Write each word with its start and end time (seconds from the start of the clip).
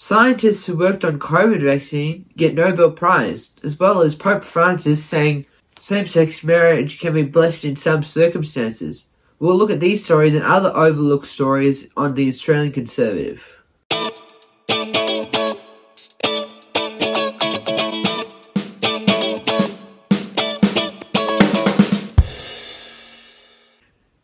Scientists 0.00 0.64
who 0.64 0.76
worked 0.76 1.04
on 1.04 1.18
COVID 1.18 1.60
vaccine 1.60 2.24
get 2.36 2.54
Nobel 2.54 2.92
Prize, 2.92 3.54
as 3.64 3.76
well 3.80 4.00
as 4.00 4.14
Pope 4.14 4.44
Francis 4.44 5.04
saying 5.04 5.44
same-sex 5.80 6.44
marriage 6.44 7.00
can 7.00 7.14
be 7.14 7.24
blessed 7.24 7.64
in 7.64 7.74
some 7.74 8.04
circumstances. 8.04 9.06
We'll 9.40 9.56
look 9.56 9.72
at 9.72 9.80
these 9.80 10.04
stories 10.04 10.36
and 10.36 10.44
other 10.44 10.68
overlooked 10.68 11.26
stories 11.26 11.88
on 11.96 12.14
the 12.14 12.28
Australian 12.28 12.70
Conservative. 12.70 13.44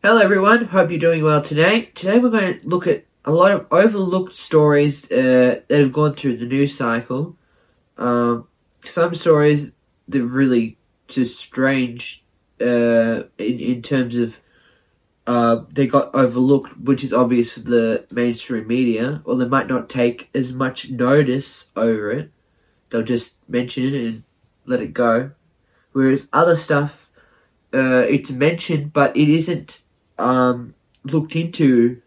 Hello 0.01 0.21
everyone, 0.21 0.67
hope 0.67 0.89
you're 0.89 0.99
doing 0.99 1.21
well 1.21 1.41
today. 1.41 1.91
Today 1.95 2.19
we're 2.19 2.29
going 2.29 2.61
to 2.61 2.65
look 2.65 2.87
at 2.87 3.03
a 3.25 3.31
lot 3.31 3.51
of 3.51 3.65
overlooked 3.71 4.33
stories 4.33 5.11
uh, 5.11 5.61
that 5.67 5.79
have 5.79 5.91
gone 5.91 6.13
through 6.13 6.37
the 6.37 6.45
news 6.45 6.77
cycle. 6.77 7.35
Um, 7.97 8.47
some 8.85 9.15
stories 9.15 9.73
that 10.07 10.21
are 10.21 10.25
really 10.25 10.77
just 11.07 11.39
strange 11.39 12.23
uh, 12.61 13.23
in, 13.37 13.59
in 13.59 13.81
terms 13.81 14.15
of 14.15 14.39
uh, 15.27 15.61
they 15.71 15.87
got 15.87 16.13
overlooked, 16.13 16.77
which 16.77 17.03
is 17.03 17.11
obvious 17.11 17.51
for 17.51 17.61
the 17.61 18.05
mainstream 18.11 18.67
media, 18.67 19.21
or 19.25 19.35
they 19.35 19.47
might 19.47 19.67
not 19.67 19.89
take 19.89 20.29
as 20.35 20.53
much 20.53 20.91
notice 20.91 21.71
over 21.75 22.11
it. 22.11 22.31
They'll 22.89 23.01
just 23.01 23.37
mention 23.49 23.87
it 23.87 23.93
and 23.95 24.23
let 24.67 24.81
it 24.81 24.93
go. 24.93 25.31
Whereas 25.93 26.27
other 26.31 26.55
stuff, 26.55 27.09
uh, 27.73 28.05
it's 28.07 28.29
mentioned, 28.29 28.93
but 28.93 29.17
it 29.17 29.29
isn't 29.29 29.81
um, 30.19 30.75
looked 31.03 31.35
into 31.35 32.01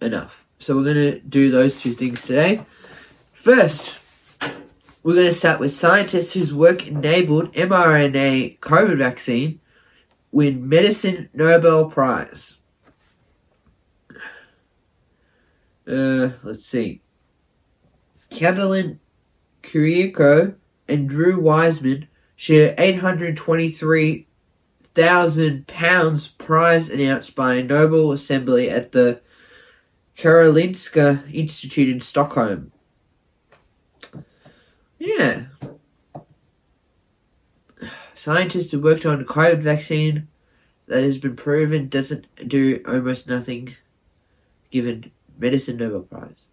enough. 0.00 0.41
So 0.62 0.76
we're 0.76 0.84
going 0.84 0.94
to 0.94 1.18
do 1.18 1.50
those 1.50 1.80
two 1.80 1.92
things 1.92 2.24
today. 2.24 2.64
First, 3.32 3.98
we're 5.02 5.16
going 5.16 5.26
to 5.26 5.34
start 5.34 5.58
with 5.58 5.74
scientists 5.74 6.34
whose 6.34 6.54
work 6.54 6.86
enabled 6.86 7.52
mRNA 7.54 8.60
COVID 8.60 8.98
vaccine 8.98 9.58
win 10.30 10.68
medicine 10.68 11.28
Nobel 11.34 11.90
Prize. 11.90 12.58
Uh, 15.84 16.28
let's 16.44 16.64
see. 16.64 17.02
Katalin 18.30 19.00
Karikó 19.64 20.54
and 20.86 21.08
Drew 21.08 21.40
Weissman 21.40 22.06
share 22.36 22.76
823,000 22.78 25.66
pounds 25.66 26.28
prize 26.28 26.88
announced 26.88 27.34
by 27.34 27.62
Nobel 27.62 28.12
Assembly 28.12 28.70
at 28.70 28.92
the 28.92 29.20
Karolinska 30.22 31.34
Institute 31.34 31.88
in 31.88 32.00
Stockholm. 32.00 32.70
Yeah. 34.96 35.46
Scientists 38.14 38.70
who 38.70 38.78
worked 38.78 39.04
on 39.04 39.20
a 39.20 39.24
COVID 39.24 39.58
vaccine 39.58 40.28
that 40.86 41.02
has 41.02 41.18
been 41.18 41.34
proven 41.34 41.88
doesn't 41.88 42.28
do 42.46 42.80
almost 42.86 43.28
nothing 43.28 43.74
given 44.70 45.10
medicine 45.36 45.76
Nobel 45.76 46.02
Prize. 46.02 46.44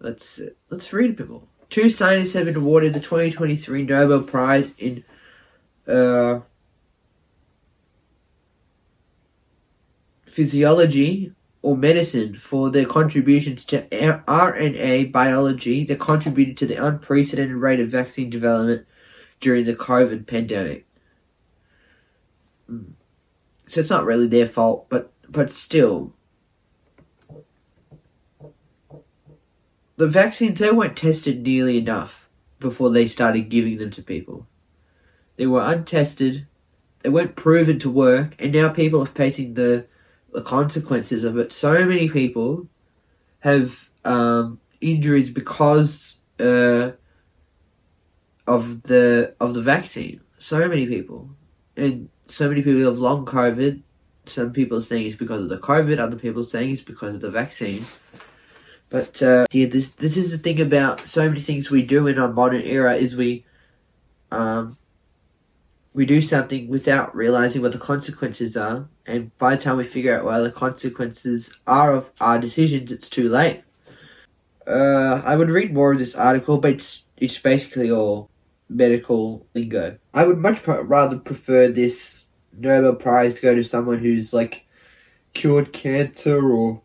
Let's 0.00 0.40
let's 0.70 0.94
read 0.94 1.10
a 1.10 1.12
bit 1.12 1.28
more. 1.28 1.42
Two 1.68 1.90
scientists 1.90 2.32
have 2.32 2.46
been 2.46 2.56
awarded 2.56 2.94
the 2.94 3.00
2023 3.00 3.82
Nobel 3.82 4.22
Prize 4.22 4.72
in 4.78 5.04
uh, 5.86 6.40
physiology 10.36 11.32
or 11.62 11.78
medicine 11.78 12.34
for 12.34 12.68
their 12.68 12.84
contributions 12.84 13.64
to 13.64 13.80
RNA 13.88 15.10
biology 15.10 15.82
that 15.86 15.98
contributed 15.98 16.58
to 16.58 16.66
the 16.66 16.76
unprecedented 16.76 17.56
rate 17.56 17.80
of 17.80 17.88
vaccine 17.88 18.28
development 18.28 18.86
during 19.40 19.64
the 19.64 19.74
COVID 19.74 20.26
pandemic. 20.26 20.86
Hmm. 22.66 22.90
So 23.66 23.80
it's 23.80 23.88
not 23.88 24.04
really 24.04 24.26
their 24.26 24.46
fault, 24.46 24.90
but 24.90 25.10
but 25.26 25.50
still, 25.52 26.12
the 29.96 30.06
vaccines 30.06 30.60
they 30.60 30.70
weren't 30.70 30.98
tested 30.98 31.42
nearly 31.42 31.78
enough 31.78 32.28
before 32.60 32.90
they 32.90 33.08
started 33.08 33.48
giving 33.48 33.78
them 33.78 33.90
to 33.92 34.02
people. 34.02 34.46
They 35.36 35.46
were 35.46 35.64
untested, 35.64 36.46
they 37.00 37.08
weren't 37.08 37.36
proven 37.36 37.78
to 37.78 37.90
work, 37.90 38.36
and 38.38 38.52
now 38.52 38.68
people 38.68 39.02
are 39.02 39.06
facing 39.06 39.54
the 39.54 39.86
the 40.32 40.42
consequences 40.42 41.24
of 41.24 41.38
it. 41.38 41.52
So 41.52 41.84
many 41.84 42.08
people 42.08 42.68
have 43.40 43.88
um, 44.04 44.60
injuries 44.80 45.30
because 45.30 46.20
uh, 46.38 46.92
of 48.46 48.82
the 48.84 49.34
of 49.40 49.54
the 49.54 49.62
vaccine. 49.62 50.20
So 50.38 50.68
many 50.68 50.86
people, 50.86 51.30
and 51.76 52.08
so 52.28 52.48
many 52.48 52.62
people 52.62 52.84
have 52.84 52.98
long 52.98 53.24
COVID. 53.24 53.82
Some 54.26 54.52
people 54.52 54.78
are 54.78 54.82
saying 54.82 55.06
it's 55.06 55.16
because 55.16 55.42
of 55.42 55.48
the 55.48 55.58
COVID. 55.58 55.98
Other 55.98 56.16
people 56.16 56.42
are 56.42 56.46
saying 56.46 56.72
it's 56.72 56.82
because 56.82 57.14
of 57.14 57.20
the 57.20 57.30
vaccine. 57.30 57.86
But 58.88 59.22
uh, 59.22 59.46
yeah, 59.52 59.66
this 59.66 59.90
this 59.90 60.16
is 60.16 60.30
the 60.30 60.38
thing 60.38 60.60
about 60.60 61.00
so 61.00 61.28
many 61.28 61.40
things 61.40 61.70
we 61.70 61.82
do 61.82 62.06
in 62.06 62.18
our 62.18 62.32
modern 62.32 62.62
era 62.62 62.94
is 62.94 63.16
we 63.16 63.44
um, 64.30 64.76
we 65.96 66.04
do 66.04 66.20
something 66.20 66.68
without 66.68 67.16
realizing 67.16 67.62
what 67.62 67.72
the 67.72 67.78
consequences 67.78 68.54
are, 68.54 68.86
and 69.06 69.36
by 69.38 69.56
the 69.56 69.62
time 69.62 69.78
we 69.78 69.84
figure 69.84 70.14
out 70.14 70.26
what 70.26 70.42
the 70.42 70.50
consequences 70.50 71.54
are 71.66 71.90
of 71.90 72.10
our 72.20 72.38
decisions, 72.38 72.92
it's 72.92 73.08
too 73.08 73.30
late. 73.30 73.64
Uh, 74.66 75.22
I 75.24 75.36
would 75.36 75.48
read 75.48 75.72
more 75.72 75.92
of 75.92 75.98
this 75.98 76.14
article, 76.14 76.58
but 76.58 76.72
it's 76.72 77.06
it's 77.16 77.38
basically 77.38 77.90
all 77.90 78.28
medical 78.68 79.46
lingo. 79.54 79.96
I 80.12 80.26
would 80.26 80.36
much 80.36 80.66
rather 80.66 81.16
prefer 81.16 81.68
this 81.68 82.26
Nobel 82.52 82.96
Prize 82.96 83.32
to 83.32 83.40
go 83.40 83.54
to 83.54 83.64
someone 83.64 84.00
who's 84.00 84.34
like 84.34 84.66
cured 85.32 85.72
cancer 85.72 86.46
or 86.46 86.82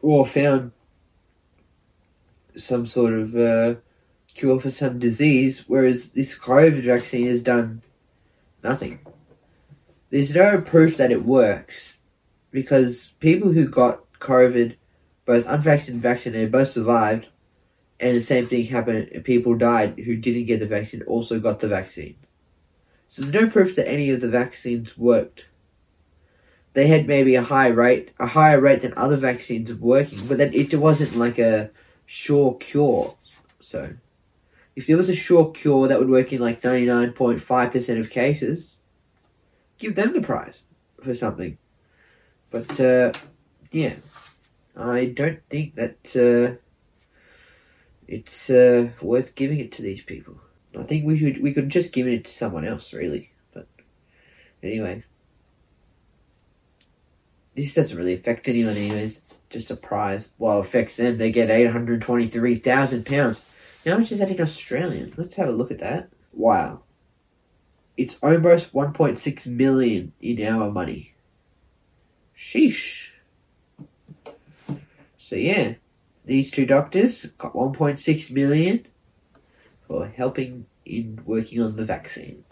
or 0.00 0.24
found 0.24 0.72
some 2.56 2.86
sort 2.86 3.12
of 3.12 3.36
uh, 3.36 3.74
cure 4.32 4.58
for 4.58 4.70
some 4.70 4.98
disease, 4.98 5.64
whereas 5.68 6.12
this 6.12 6.38
COVID 6.38 6.82
vaccine 6.82 7.26
has 7.26 7.42
done 7.42 7.82
Nothing. 8.62 9.00
There's 10.10 10.34
no 10.34 10.60
proof 10.60 10.96
that 10.96 11.12
it 11.12 11.24
works 11.24 12.00
because 12.50 13.12
people 13.20 13.52
who 13.52 13.68
got 13.68 14.00
COVID, 14.20 14.76
both 15.24 15.46
unvaccinated 15.46 15.94
and 15.94 16.02
vaccinated, 16.02 16.52
both 16.52 16.70
survived, 16.70 17.26
and 17.98 18.16
the 18.16 18.22
same 18.22 18.46
thing 18.46 18.66
happened. 18.66 19.24
People 19.24 19.56
died 19.56 19.98
who 19.98 20.16
didn't 20.16 20.46
get 20.46 20.60
the 20.60 20.66
vaccine, 20.66 21.02
also 21.02 21.40
got 21.40 21.60
the 21.60 21.68
vaccine. 21.68 22.16
So 23.08 23.22
there's 23.22 23.44
no 23.44 23.50
proof 23.50 23.76
that 23.76 23.88
any 23.88 24.10
of 24.10 24.20
the 24.20 24.28
vaccines 24.28 24.96
worked. 24.96 25.46
They 26.72 26.88
had 26.88 27.06
maybe 27.06 27.34
a 27.34 27.42
high 27.42 27.68
rate, 27.68 28.10
a 28.18 28.26
higher 28.26 28.60
rate 28.60 28.82
than 28.82 28.92
other 28.96 29.16
vaccines 29.16 29.70
of 29.70 29.80
working, 29.80 30.26
but 30.26 30.36
then 30.36 30.52
it 30.52 30.74
wasn't 30.74 31.16
like 31.16 31.38
a 31.38 31.70
sure 32.04 32.54
cure. 32.56 33.16
So 33.60 33.94
if 34.76 34.86
there 34.86 34.96
was 34.96 35.08
a 35.08 35.14
sure 35.14 35.50
cure 35.50 35.88
that 35.88 35.98
would 35.98 36.10
work 36.10 36.32
in 36.32 36.40
like 36.40 36.60
99.5% 36.60 38.00
of 38.00 38.10
cases, 38.10 38.76
give 39.78 39.94
them 39.94 40.12
the 40.12 40.20
prize 40.20 40.62
for 41.02 41.14
something. 41.14 41.58
But, 42.50 42.78
uh, 42.78 43.12
yeah, 43.72 43.94
I 44.76 45.06
don't 45.06 45.40
think 45.48 45.74
that 45.76 46.14
uh, 46.14 46.56
it's 48.06 48.50
uh, 48.50 48.90
worth 49.00 49.34
giving 49.34 49.58
it 49.58 49.72
to 49.72 49.82
these 49.82 50.02
people. 50.02 50.38
I 50.78 50.82
think 50.82 51.06
we 51.06 51.16
should 51.16 51.42
we 51.42 51.54
could 51.54 51.70
just 51.70 51.92
give 51.92 52.06
it 52.06 52.26
to 52.26 52.32
someone 52.32 52.66
else, 52.66 52.92
really. 52.92 53.30
But 53.54 53.66
anyway, 54.62 55.04
this 57.54 57.74
doesn't 57.74 57.96
really 57.96 58.12
affect 58.12 58.48
anyone, 58.48 58.76
anyways. 58.76 59.22
Just 59.48 59.70
a 59.70 59.76
prize. 59.76 60.30
Well, 60.38 60.58
it 60.58 60.66
affects 60.66 60.96
them. 60.96 61.16
They 61.16 61.32
get 61.32 61.50
eight 61.50 61.70
hundred 61.70 62.02
twenty-three 62.02 62.56
thousand 62.56 63.06
pounds. 63.06 63.40
How 63.86 63.98
much 63.98 64.10
is 64.10 64.18
that 64.18 64.30
in 64.30 64.40
Australian? 64.40 65.14
Let's 65.16 65.36
have 65.36 65.48
a 65.48 65.52
look 65.52 65.70
at 65.70 65.78
that. 65.78 66.10
Wow. 66.32 66.82
It's 67.96 68.18
almost 68.20 68.72
1.6 68.72 69.46
million 69.46 70.12
in 70.20 70.42
our 70.44 70.70
money. 70.72 71.14
Sheesh. 72.36 73.10
So 75.18 75.36
yeah, 75.36 75.74
these 76.24 76.50
two 76.50 76.66
doctors 76.66 77.26
got 77.38 77.54
1.6 77.54 78.30
million 78.32 78.86
for 79.86 80.08
helping 80.08 80.66
in 80.84 81.20
working 81.24 81.62
on 81.62 81.76
the 81.76 81.84
vaccine. 81.84 82.44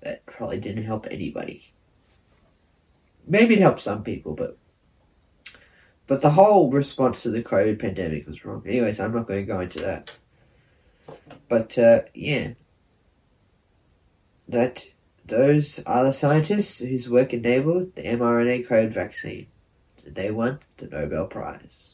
That 0.00 0.24
probably 0.24 0.58
didn't 0.58 0.84
help 0.84 1.06
anybody. 1.10 1.72
Maybe 3.26 3.54
it 3.54 3.60
helped 3.60 3.82
some 3.82 4.02
people, 4.02 4.34
but 4.34 4.56
but 6.06 6.20
the 6.20 6.30
whole 6.30 6.70
response 6.70 7.22
to 7.22 7.30
the 7.30 7.42
COVID 7.42 7.78
pandemic 7.78 8.26
was 8.26 8.44
wrong. 8.44 8.62
Anyways, 8.66 9.00
I'm 9.00 9.14
not 9.14 9.26
going 9.26 9.40
to 9.40 9.46
go 9.46 9.60
into 9.60 9.80
that. 9.80 10.16
But 11.48 11.78
uh, 11.78 12.02
yeah, 12.14 12.52
that 14.48 14.84
those 15.24 15.82
are 15.84 16.04
the 16.04 16.12
scientists 16.12 16.78
whose 16.78 17.08
work 17.08 17.32
enabled 17.32 17.94
the 17.94 18.02
mRNA 18.02 18.68
COVID 18.68 18.90
vaccine. 18.90 19.46
they 20.06 20.30
won 20.30 20.58
the 20.76 20.86
Nobel 20.86 21.26
Prize. 21.26 21.93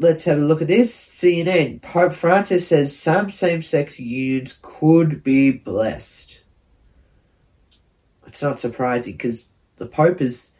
Let's 0.00 0.24
have 0.24 0.38
a 0.38 0.42
look 0.42 0.62
at 0.62 0.68
this. 0.68 0.96
CNN. 0.96 1.82
Pope 1.82 2.14
Francis 2.14 2.66
says 2.66 2.98
some 2.98 3.30
same 3.30 3.62
sex 3.62 4.00
unions 4.00 4.58
could 4.60 5.22
be 5.22 5.52
blessed. 5.52 6.40
It's 8.26 8.42
not 8.42 8.60
surprising 8.60 9.12
because 9.12 9.52
the 9.76 9.86
Pope 9.86 10.20
is. 10.20 10.52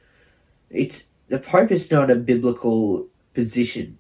It's. 0.69 1.07
The 1.29 1.39
Pope 1.39 1.71
is 1.71 1.91
not 1.91 2.11
a 2.11 2.17
biblical 2.17 3.09
position. 3.35 3.99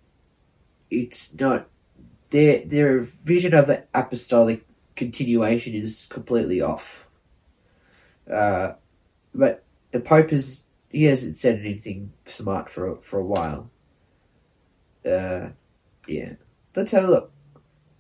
It's 0.90 1.34
not. 1.34 1.68
Their, 2.30 2.64
their 2.64 3.00
vision 3.00 3.54
of 3.54 3.68
an 3.70 3.84
apostolic 3.92 4.64
continuation 4.94 5.74
is 5.74 6.06
completely 6.08 6.60
off. 6.60 7.06
Uh, 8.30 8.74
but 9.34 9.64
the 9.90 10.00
Pope 10.00 10.32
is. 10.32 10.64
He 10.90 11.04
hasn't 11.04 11.36
said 11.36 11.60
anything 11.60 12.12
smart 12.26 12.68
for, 12.68 12.96
for 13.02 13.20
a 13.20 13.24
while 13.24 13.70
uh, 15.06 15.48
yeah. 16.06 16.34
Let's 16.74 16.92
have 16.92 17.04
a 17.04 17.10
look. 17.10 17.32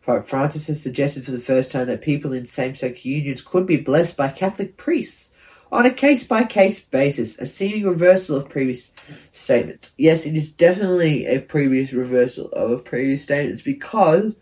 Pope 0.02 0.28
Francis 0.28 0.66
has 0.68 0.82
suggested 0.82 1.24
for 1.24 1.30
the 1.30 1.38
first 1.38 1.72
time 1.72 1.86
that 1.88 2.00
people 2.00 2.32
in 2.32 2.46
same-sex 2.46 3.04
unions 3.04 3.42
could 3.42 3.66
be 3.66 3.76
blessed 3.76 4.16
by 4.16 4.28
Catholic 4.28 4.76
priests 4.76 5.32
on 5.70 5.86
a 5.86 5.90
case-by-case 5.90 6.80
basis, 6.86 7.38
a 7.38 7.46
seeming 7.46 7.84
reversal 7.84 8.36
of 8.36 8.48
previous 8.48 8.90
statements. 9.30 9.92
Yes, 9.96 10.26
it 10.26 10.34
is 10.34 10.52
definitely 10.52 11.26
a 11.26 11.40
previous 11.40 11.92
reversal 11.92 12.50
of 12.52 12.84
previous 12.84 13.22
statements 13.22 13.62
because 13.62 14.34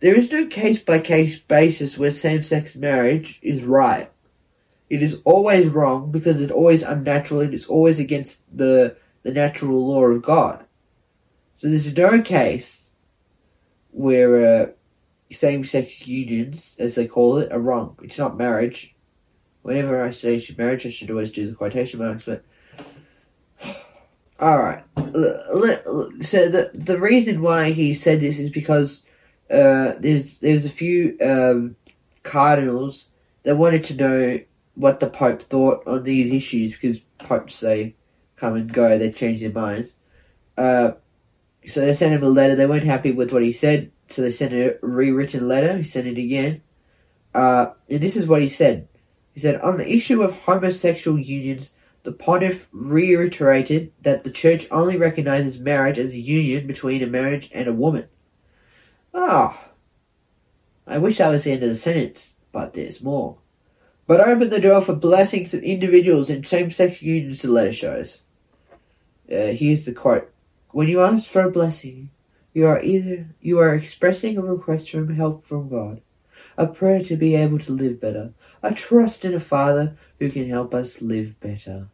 there 0.00 0.14
is 0.14 0.30
no 0.30 0.46
case-by-case 0.46 1.38
basis 1.40 1.96
where 1.96 2.10
same-sex 2.10 2.76
marriage 2.76 3.38
is 3.42 3.62
right. 3.62 4.10
It 4.90 5.02
is 5.02 5.20
always 5.24 5.66
wrong 5.66 6.10
because 6.12 6.40
it's 6.40 6.52
always 6.52 6.82
unnatural 6.82 7.40
and 7.40 7.54
it's 7.54 7.66
always 7.66 7.98
against 7.98 8.44
the 8.56 8.96
the 9.22 9.32
natural 9.32 9.88
law 9.88 10.04
of 10.04 10.22
God. 10.22 10.65
So 11.56 11.68
there's 11.68 11.96
no 11.96 12.20
case 12.22 12.92
where 13.90 14.62
uh, 14.62 14.66
same-sex 15.30 16.06
unions, 16.06 16.76
as 16.78 16.94
they 16.94 17.06
call 17.06 17.38
it, 17.38 17.50
are 17.52 17.58
wrong. 17.58 17.98
It's 18.02 18.18
not 18.18 18.36
marriage. 18.36 18.94
Whenever 19.62 20.02
I 20.02 20.10
say 20.10 20.42
marriage, 20.56 20.86
I 20.86 20.90
should 20.90 21.10
always 21.10 21.32
do 21.32 21.48
the 21.48 21.56
quotation 21.56 22.00
marks. 22.00 22.24
But 22.24 22.44
all 24.38 24.58
right. 24.58 24.84
So 24.94 26.48
the 26.48 26.70
the 26.74 27.00
reason 27.00 27.42
why 27.42 27.72
he 27.72 27.94
said 27.94 28.20
this 28.20 28.38
is 28.38 28.50
because 28.50 29.04
uh, 29.50 29.94
there's 29.98 30.38
there's 30.38 30.66
a 30.66 30.70
few 30.70 31.16
um, 31.24 31.76
cardinals 32.22 33.10
that 33.44 33.56
wanted 33.56 33.84
to 33.84 33.96
know 33.96 34.40
what 34.74 35.00
the 35.00 35.08
Pope 35.08 35.42
thought 35.42 35.86
on 35.86 36.04
these 36.04 36.32
issues 36.32 36.72
because 36.72 36.98
popes 37.18 37.60
they 37.60 37.94
come 38.36 38.54
and 38.54 38.72
go, 38.72 38.98
they 38.98 39.10
change 39.10 39.40
their 39.40 39.50
minds. 39.50 39.94
Uh, 40.56 40.92
so 41.66 41.80
they 41.80 41.94
sent 41.94 42.14
him 42.14 42.22
a 42.22 42.28
letter. 42.28 42.54
They 42.54 42.66
weren't 42.66 42.84
happy 42.84 43.12
with 43.12 43.32
what 43.32 43.42
he 43.42 43.52
said, 43.52 43.90
so 44.08 44.22
they 44.22 44.30
sent 44.30 44.52
a 44.52 44.78
rewritten 44.82 45.46
letter. 45.48 45.76
He 45.76 45.84
sent 45.84 46.06
it 46.06 46.18
again. 46.18 46.62
Uh, 47.34 47.72
and 47.88 48.00
this 48.00 48.16
is 48.16 48.26
what 48.26 48.42
he 48.42 48.48
said. 48.48 48.88
He 49.32 49.40
said, 49.40 49.60
On 49.60 49.76
the 49.76 49.90
issue 49.90 50.22
of 50.22 50.40
homosexual 50.40 51.18
unions, 51.18 51.70
the 52.04 52.12
pontiff 52.12 52.68
reiterated 52.72 53.92
that 54.02 54.24
the 54.24 54.30
church 54.30 54.66
only 54.70 54.96
recognizes 54.96 55.58
marriage 55.58 55.98
as 55.98 56.14
a 56.14 56.18
union 56.18 56.66
between 56.66 57.02
a 57.02 57.06
marriage 57.06 57.50
and 57.52 57.66
a 57.66 57.72
woman. 57.72 58.08
Ah, 59.12 59.58
oh, 59.58 59.70
I 60.86 60.98
wish 60.98 61.18
that 61.18 61.30
was 61.30 61.44
the 61.44 61.52
end 61.52 61.64
of 61.64 61.68
the 61.68 61.76
sentence, 61.76 62.36
but 62.52 62.74
there's 62.74 63.02
more. 63.02 63.38
But 64.06 64.20
open 64.20 64.50
the 64.50 64.60
door 64.60 64.82
for 64.82 64.94
blessings 64.94 65.52
of 65.52 65.64
individuals 65.64 66.30
in 66.30 66.44
same-sex 66.44 67.02
unions, 67.02 67.42
the 67.42 67.48
letter 67.48 67.72
shows. 67.72 68.22
Uh, 69.30 69.52
here's 69.52 69.84
the 69.84 69.92
quote. 69.92 70.32
When 70.72 70.88
you 70.88 71.00
ask 71.00 71.28
for 71.28 71.42
a 71.42 71.50
blessing, 71.50 72.10
you 72.52 72.66
are 72.66 72.82
either 72.82 73.28
you 73.40 73.58
are 73.58 73.74
expressing 73.74 74.36
a 74.36 74.42
request 74.42 74.90
for 74.90 75.12
help 75.12 75.44
from 75.44 75.68
God, 75.68 76.00
a 76.56 76.66
prayer 76.66 77.02
to 77.04 77.16
be 77.16 77.34
able 77.34 77.58
to 77.60 77.72
live 77.72 78.00
better, 78.00 78.32
a 78.62 78.74
trust 78.74 79.24
in 79.24 79.34
a 79.34 79.40
Father 79.40 79.96
who 80.18 80.30
can 80.30 80.48
help 80.48 80.74
us 80.74 81.00
live 81.00 81.38
better. 81.40 81.88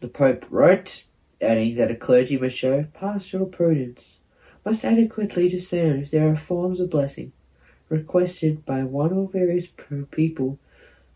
The 0.00 0.08
Pope 0.08 0.46
wrote, 0.50 1.04
adding 1.40 1.76
that 1.76 1.90
a 1.90 1.96
clergy 1.96 2.38
must 2.38 2.56
show 2.56 2.84
pastoral 2.94 3.46
prudence, 3.46 4.18
must 4.64 4.84
adequately 4.84 5.48
discern 5.48 6.02
if 6.02 6.10
there 6.10 6.28
are 6.28 6.36
forms 6.36 6.80
of 6.80 6.90
blessing 6.90 7.32
requested 7.88 8.64
by 8.64 8.82
one 8.82 9.12
or 9.12 9.28
various 9.28 9.68
people 10.10 10.58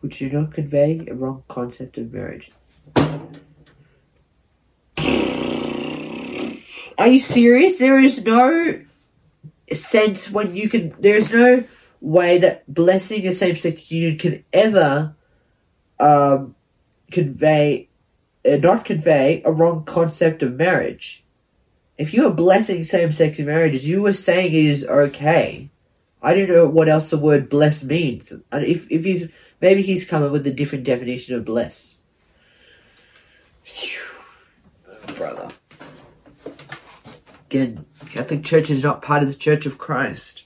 which 0.00 0.18
do 0.18 0.30
not 0.30 0.52
convey 0.52 1.04
a 1.08 1.14
wrong 1.14 1.42
concept 1.48 1.98
of 1.98 2.12
marriage. 2.12 2.52
Are 7.00 7.08
you 7.08 7.18
serious? 7.18 7.76
There 7.76 7.98
is 7.98 8.22
no 8.26 8.78
sense 9.72 10.30
when 10.30 10.54
you 10.54 10.68
can. 10.68 10.94
There 10.98 11.16
is 11.16 11.32
no 11.32 11.64
way 12.02 12.36
that 12.36 12.72
blessing 12.72 13.26
a 13.26 13.32
same-sex 13.32 13.90
union 13.90 14.18
can 14.18 14.44
ever 14.52 15.16
um, 15.98 16.54
convey, 17.10 17.88
uh, 18.44 18.56
not 18.56 18.84
convey 18.84 19.40
a 19.46 19.50
wrong 19.50 19.84
concept 19.84 20.42
of 20.42 20.56
marriage. 20.56 21.24
If 21.96 22.12
you 22.12 22.26
are 22.26 22.34
blessing 22.34 22.84
same-sex 22.84 23.38
marriages, 23.38 23.88
you 23.88 24.04
are 24.04 24.12
saying 24.12 24.52
it 24.52 24.66
is 24.66 24.84
okay. 24.84 25.70
I 26.22 26.34
don't 26.34 26.50
know 26.50 26.66
what 26.66 26.90
else 26.90 27.08
the 27.08 27.16
word 27.16 27.48
bless 27.48 27.82
means. 27.82 28.30
And 28.52 28.62
if 28.62 28.86
if 28.90 29.04
he's 29.04 29.30
maybe 29.62 29.80
he's 29.80 30.06
come 30.06 30.22
up 30.22 30.32
with 30.32 30.46
a 30.46 30.52
different 30.52 30.84
definition 30.84 31.34
of 31.34 31.46
bless. 31.46 31.98
brother. 35.16 35.49
Again, 37.50 37.84
Catholic 38.12 38.44
Church 38.44 38.70
is 38.70 38.84
not 38.84 39.02
part 39.02 39.24
of 39.24 39.28
the 39.28 39.34
Church 39.34 39.66
of 39.66 39.76
Christ. 39.76 40.44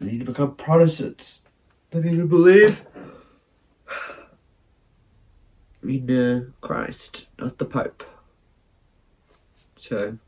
They 0.00 0.10
need 0.10 0.18
to 0.18 0.24
become 0.24 0.56
Protestants. 0.56 1.42
They 1.92 2.00
need 2.00 2.16
to 2.16 2.26
believe 2.26 2.84
in 5.84 6.10
uh, 6.10 6.50
Christ, 6.60 7.28
not 7.38 7.58
the 7.58 7.64
Pope. 7.64 8.02
So, 9.76 10.18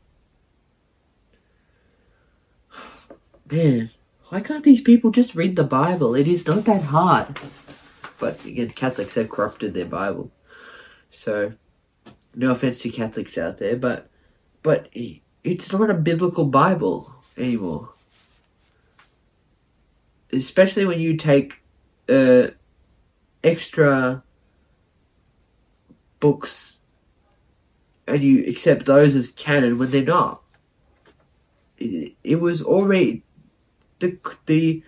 man, 3.51 3.91
why 4.29 4.39
can't 4.39 4.63
these 4.63 4.79
people 4.79 5.11
just 5.11 5.35
read 5.35 5.57
the 5.57 5.65
Bible? 5.65 6.15
It 6.15 6.29
is 6.29 6.47
not 6.47 6.63
that 6.63 6.83
hard. 6.83 7.37
But 8.19 8.45
again, 8.45 8.69
Catholics 8.69 9.15
have 9.15 9.29
corrupted 9.29 9.73
their 9.73 9.85
Bible. 9.85 10.31
So, 11.09 11.55
no 12.33 12.51
offense 12.51 12.79
to 12.83 12.89
Catholics 12.89 13.37
out 13.37 13.57
there, 13.57 13.75
but 13.75 14.09
but 14.63 14.89
it's 15.43 15.71
not 15.71 15.89
a 15.89 15.93
biblical 15.93 16.45
Bible 16.45 17.13
anymore. 17.37 17.89
Especially 20.31 20.85
when 20.85 20.99
you 20.99 21.17
take 21.17 21.63
uh, 22.07 22.47
extra 23.43 24.23
books 26.19 26.79
and 28.07 28.23
you 28.23 28.45
accept 28.45 28.85
those 28.85 29.15
as 29.15 29.31
canon 29.31 29.77
when 29.77 29.91
they're 29.91 30.03
not. 30.03 30.41
It, 31.77 32.13
it 32.23 32.35
was 32.39 32.61
already 32.61 33.23
the 33.99 34.17
the 34.45 34.83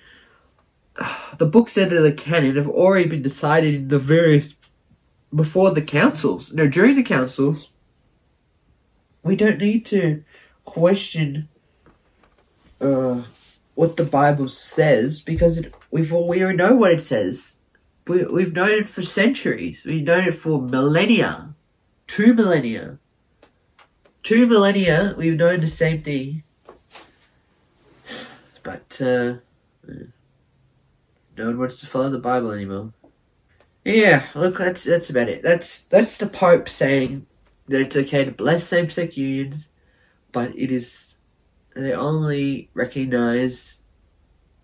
the 1.37 1.45
books 1.45 1.75
that 1.75 1.93
are 1.93 2.01
the 2.01 2.11
canon 2.11 2.55
have 2.55 2.67
already 2.67 3.07
been 3.07 3.21
decided 3.21 3.73
in 3.73 3.87
the 3.87 3.99
various 3.99 4.55
before 5.33 5.71
the 5.71 5.81
councils. 5.81 6.51
No, 6.51 6.67
during 6.67 6.95
the 6.95 7.03
councils, 7.03 7.71
we 9.23 9.35
don't 9.35 9.59
need 9.59 9.85
to 9.87 10.23
question 10.65 11.49
uh, 12.79 13.23
what 13.75 13.97
the 13.97 14.03
Bible 14.03 14.49
says 14.49 15.21
because 15.21 15.57
it, 15.57 15.73
we've 15.91 16.13
all, 16.13 16.27
we 16.27 16.41
already 16.41 16.57
know 16.57 16.75
what 16.75 16.91
it 16.91 17.01
says. 17.01 17.55
We, 18.07 18.23
we've 18.25 18.53
known 18.53 18.71
it 18.71 18.89
for 18.89 19.01
centuries. 19.01 19.83
We've 19.85 20.03
known 20.03 20.27
it 20.27 20.33
for 20.33 20.61
millennia, 20.61 21.53
two 22.07 22.33
millennia, 22.33 22.97
two 24.23 24.47
millennia. 24.47 25.13
We've 25.17 25.37
known 25.37 25.61
the 25.61 25.67
same 25.67 26.01
thing, 26.01 26.43
but 28.63 28.99
uh, 28.99 29.35
no 31.37 31.45
one 31.45 31.59
wants 31.59 31.79
to 31.79 31.85
follow 31.85 32.09
the 32.09 32.19
Bible 32.19 32.51
anymore. 32.51 32.93
Yeah, 33.85 34.25
look, 34.35 34.57
that's 34.57 34.83
that's 34.83 35.09
about 35.09 35.29
it. 35.29 35.41
That's 35.41 35.83
that's 35.85 36.17
the 36.17 36.27
Pope 36.27 36.69
saying 36.69 37.25
that 37.71 37.81
it's 37.81 37.97
okay 37.97 38.25
to 38.25 38.31
bless 38.31 38.65
same-sex 38.65 39.17
unions, 39.17 39.67
but 40.31 40.55
it 40.55 40.71
is 40.71 41.15
they 41.75 41.93
only 41.93 42.69
recognize 42.73 43.77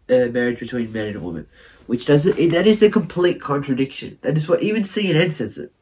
uh, 0.09 0.27
marriage 0.27 0.59
between 0.59 0.91
man 0.91 1.07
and 1.07 1.21
woman, 1.21 1.47
which 1.85 2.05
does 2.05 2.25
it. 2.25 2.51
That 2.51 2.67
is 2.67 2.81
a 2.81 2.89
complete 2.89 3.41
contradiction. 3.41 4.19
That 4.21 4.37
is 4.37 4.47
what 4.47 4.61
even 4.61 4.83
CNN 4.83 5.31
says 5.31 5.57
it. 5.57 5.73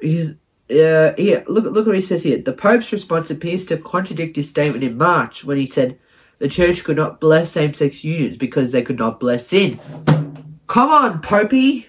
Because 0.00 0.30
uh, 0.70 1.14
here, 1.16 1.44
look, 1.46 1.64
look 1.64 1.86
what 1.86 1.94
he 1.94 2.00
says 2.00 2.22
here. 2.22 2.38
The 2.38 2.52
Pope's 2.52 2.92
response 2.92 3.30
appears 3.30 3.64
to 3.66 3.76
contradict 3.76 4.36
his 4.36 4.48
statement 4.48 4.84
in 4.84 4.96
March 4.96 5.44
when 5.44 5.56
he 5.56 5.66
said 5.66 5.98
the 6.38 6.48
Church 6.48 6.84
could 6.84 6.96
not 6.96 7.20
bless 7.20 7.50
same-sex 7.50 8.04
unions 8.04 8.36
because 8.36 8.70
they 8.70 8.82
could 8.82 8.98
not 8.98 9.18
bless 9.18 9.48
sin. 9.48 9.78
Come 10.66 10.90
on, 10.90 11.20
Popey! 11.20 11.86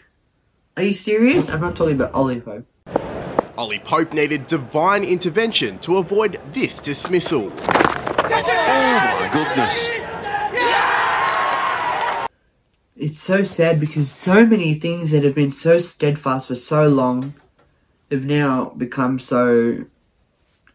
Are 0.77 0.84
you 0.84 0.94
serious? 0.94 1.50
I'm 1.50 1.62
not 1.62 1.77
talking 1.77 1.96
about 1.96 2.13
Ollie 2.13 2.41
Pope. 2.41 2.67
Ollie 3.58 3.79
Pope 3.79 4.12
needed 4.12 4.46
divine 4.48 5.05
intervention 5.05 5.79
to 5.79 5.96
avoid 6.00 6.34
this 6.51 6.82
dismissal. 6.82 7.50
Oh 7.58 9.10
my 9.22 9.29
goodness. 9.32 9.88
It's 12.98 13.22
so 13.22 13.46
sad 13.46 13.79
because 13.79 14.12
so 14.12 14.46
many 14.46 14.74
things 14.74 15.12
that 15.12 15.24
have 15.24 15.34
been 15.34 15.53
so 15.53 15.79
steadfast 15.79 16.48
for 16.48 16.55
so 16.55 16.89
long 16.89 17.36
have 18.12 18.25
now 18.25 18.72
become 18.72 19.17
so 19.17 19.86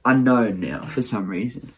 unknown 0.07 0.61
now 0.61 0.87
for 0.87 1.03
some 1.03 1.29
reason. 1.29 1.75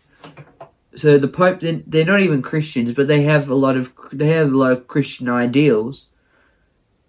So 0.95 1.19
the 1.19 1.26
Pope, 1.26 1.59
they're, 1.61 2.05
not 2.05 2.21
even 2.21 2.41
Christians, 2.41 2.93
but 2.93 3.09
they 3.09 3.23
have 3.23 3.49
a 3.49 3.57
lot 3.57 3.76
of 3.76 3.91
they 4.12 4.29
have 4.29 4.52
a 4.52 4.57
lot 4.57 4.73
of 4.73 4.87
Christian 4.87 5.29
ideals. 5.29 6.07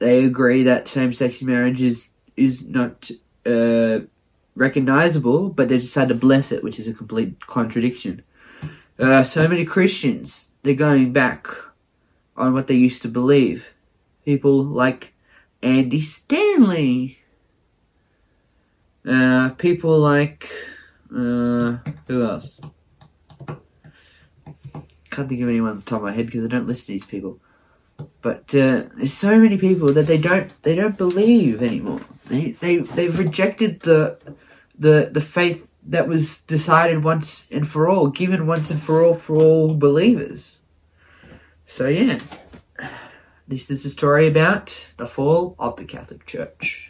They 0.03 0.25
agree 0.25 0.63
that 0.63 0.89
same-sex 0.89 1.41
marriage 1.41 1.81
is 1.81 2.07
is 2.36 2.67
not 2.67 3.10
uh, 3.45 4.00
recognizable, 4.53 5.48
but 5.48 5.69
they 5.69 5.77
decide 5.77 6.10
to 6.10 6.13
bless 6.15 6.51
it, 6.51 6.62
which 6.62 6.77
is 6.77 6.89
a 6.89 6.93
complete 6.93 7.48
contradiction. 7.48 8.22
Uh, 9.00 9.24
so 9.24 9.48
many 9.48 9.63
Christians 9.63 10.50
they're 10.63 10.74
going 10.74 11.13
back 11.13 11.48
on 12.36 12.53
what 12.53 12.67
they 12.67 12.75
used 12.75 13.01
to 13.03 13.07
believe. 13.07 13.69
People 14.25 14.62
like 14.62 15.13
Andy 15.62 16.01
Stanley. 16.01 17.19
Uh, 19.07 19.51
people 19.51 19.98
like 20.00 20.51
uh, 21.15 21.77
who 22.07 22.25
else? 22.25 22.60
Can't 25.12 25.29
think 25.29 25.41
of 25.41 25.48
anyone 25.48 25.72
on 25.72 25.75
the 25.77 25.83
top 25.83 26.00
of 26.00 26.03
my 26.03 26.12
head 26.12 26.25
because 26.25 26.43
I 26.43 26.50
don't 26.50 26.67
listen 26.67 26.88
to 26.88 26.91
these 26.91 27.05
people. 27.05 27.39
But 28.23 28.55
uh, 28.55 28.83
there's 28.95 29.13
so 29.13 29.37
many 29.37 29.57
people 29.57 29.91
that 29.93 30.07
they 30.07 30.17
don't 30.17 30.49
they 30.63 30.75
don't 30.75 30.97
believe 30.97 31.61
anymore. 31.61 31.99
They 32.27 32.51
they 32.51 32.77
they've 32.77 33.19
rejected 33.19 33.81
the 33.81 34.17
the 34.79 35.09
the 35.11 35.21
faith 35.21 35.69
that 35.85 36.07
was 36.07 36.39
decided 36.41 37.03
once 37.03 37.47
and 37.51 37.67
for 37.67 37.89
all, 37.89 38.07
given 38.07 38.47
once 38.47 38.71
and 38.71 38.81
for 38.81 39.03
all 39.03 39.13
for 39.13 39.35
all 39.35 39.75
believers. 39.75 40.57
So 41.67 41.87
yeah, 41.87 42.21
this 43.45 43.69
is 43.69 43.83
a 43.83 43.89
story 43.89 44.25
about 44.25 44.87
the 44.95 45.05
fall 45.05 45.55
of 45.59 45.75
the 45.75 45.83
Catholic 45.83 46.25
Church. 46.25 46.89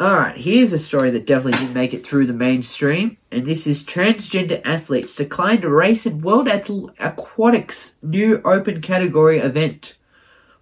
Alright, 0.00 0.38
here's 0.38 0.72
a 0.72 0.78
story 0.78 1.10
that 1.10 1.24
definitely 1.24 1.60
didn't 1.60 1.74
make 1.74 1.94
it 1.94 2.04
through 2.04 2.26
the 2.26 2.32
mainstream, 2.32 3.16
and 3.30 3.46
this 3.46 3.64
is 3.64 3.80
transgender 3.80 4.60
athletes 4.64 5.14
decline 5.14 5.60
to 5.60 5.70
race 5.70 6.04
in 6.04 6.20
World 6.20 6.48
Aquatics 6.48 7.94
new 8.02 8.42
open 8.44 8.80
category 8.80 9.38
event. 9.38 9.96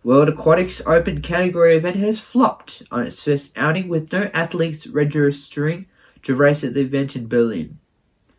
World 0.05 0.29
Aquatics 0.29 0.83
Open 0.85 1.23
category 1.23 1.77
event 1.77 1.97
has 1.97 2.21
flopped 2.21 2.83
on 2.91 3.07
its 3.07 3.23
first 3.23 3.57
outing 3.57 3.89
with 3.89 4.13
no 4.13 4.31
athletes 4.35 4.87
registering 4.87 5.87
to 6.25 6.37
race 6.37 6.63
at 6.63 6.75
the 6.75 6.81
event 6.81 7.17
in 7.17 7.27
Berlin. 7.27 7.79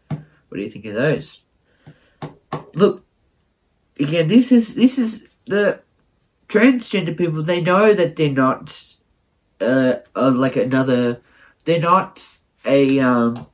What 0.10 0.58
do 0.58 0.62
you 0.62 0.70
think 0.70 0.86
of 0.86 0.94
those? 0.94 1.42
Look, 2.76 3.04
again, 4.00 4.28
this 4.28 4.52
is 4.52 4.76
this 4.76 5.00
is 5.00 5.28
the 5.48 5.82
transgender 6.50 7.18
people. 7.18 7.42
They 7.42 7.62
know 7.62 7.96
that 7.96 8.16
they're 8.16 8.30
not 8.30 8.93
uh, 9.62 9.96
uh, 10.16 10.32
like 10.32 10.56
another. 10.56 11.22
They're 11.66 11.80
not 11.80 12.26
a 12.66 13.00
um, 13.00 13.48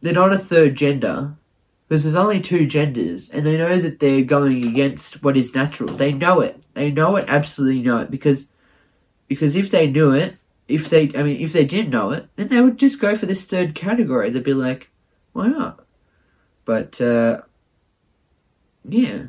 they're 0.00 0.12
not 0.12 0.32
a 0.32 0.38
third 0.38 0.76
gender 0.76 1.34
because 1.88 2.04
there's 2.04 2.16
only 2.16 2.40
two 2.40 2.66
genders, 2.66 3.28
and 3.30 3.46
they 3.46 3.56
know 3.56 3.78
that 3.78 4.00
they're 4.00 4.24
going 4.24 4.66
against 4.66 5.22
what 5.22 5.36
is 5.36 5.54
natural. 5.54 5.94
They 5.94 6.12
know 6.12 6.40
it. 6.40 6.62
They 6.74 6.90
know 6.90 7.16
it. 7.16 7.26
Absolutely 7.28 7.82
know 7.82 7.98
it 7.98 8.10
because 8.10 8.46
because 9.28 9.56
if 9.56 9.70
they 9.70 9.86
knew 9.86 10.12
it, 10.12 10.36
if 10.68 10.88
they 10.88 11.10
I 11.14 11.22
mean 11.22 11.40
if 11.40 11.52
they 11.52 11.64
didn't 11.64 11.90
know 11.90 12.10
it, 12.10 12.28
then 12.36 12.48
they 12.48 12.60
would 12.60 12.78
just 12.78 13.00
go 13.00 13.16
for 13.16 13.26
this 13.26 13.44
third 13.44 13.74
category. 13.74 14.30
They'd 14.30 14.42
be 14.42 14.54
like, 14.54 14.90
why 15.32 15.48
not? 15.48 15.84
But 16.64 17.00
uh, 17.00 17.42
yeah. 18.88 19.26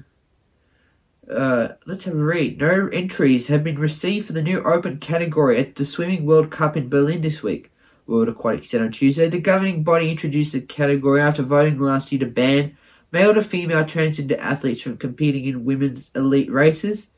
Uh, 1.29 1.69
let's 1.85 2.03
have 2.05 2.15
a 2.15 2.23
read. 2.23 2.59
No 2.59 2.89
entries 2.91 3.47
have 3.47 3.63
been 3.63 3.79
received 3.79 4.27
for 4.27 4.33
the 4.33 4.41
new 4.41 4.61
open 4.63 4.97
category 4.97 5.57
at 5.57 5.75
the 5.75 5.85
Swimming 5.85 6.25
World 6.25 6.51
Cup 6.51 6.75
in 6.75 6.89
Berlin 6.89 7.21
this 7.21 7.41
week. 7.41 7.71
World 8.05 8.27
Aquatics 8.27 8.69
said 8.69 8.81
on 8.81 8.91
Tuesday. 8.91 9.29
The 9.29 9.39
governing 9.39 9.83
body 9.83 10.11
introduced 10.11 10.51
the 10.51 10.59
category 10.59 11.21
after 11.21 11.41
voting 11.41 11.79
last 11.79 12.11
year 12.11 12.19
to 12.19 12.25
ban 12.25 12.77
male 13.11 13.33
to 13.33 13.41
female 13.41 13.85
transgender 13.85 14.37
athletes 14.37 14.81
from 14.81 14.97
competing 14.97 15.45
in 15.45 15.63
women's 15.63 16.11
elite 16.13 16.51
races. 16.51 17.09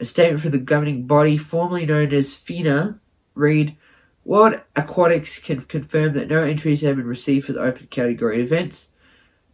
A 0.00 0.04
statement 0.04 0.42
from 0.42 0.50
the 0.52 0.58
governing 0.58 1.06
body, 1.06 1.36
formerly 1.36 1.86
known 1.86 2.12
as 2.12 2.36
FINA, 2.36 2.98
read 3.34 3.76
World 4.24 4.60
Aquatics 4.74 5.38
can 5.38 5.60
confirm 5.62 6.14
that 6.14 6.28
no 6.28 6.42
entries 6.42 6.82
have 6.82 6.96
been 6.96 7.06
received 7.06 7.46
for 7.46 7.52
the 7.52 7.60
open 7.60 7.86
category 7.86 8.42
events. 8.42 8.90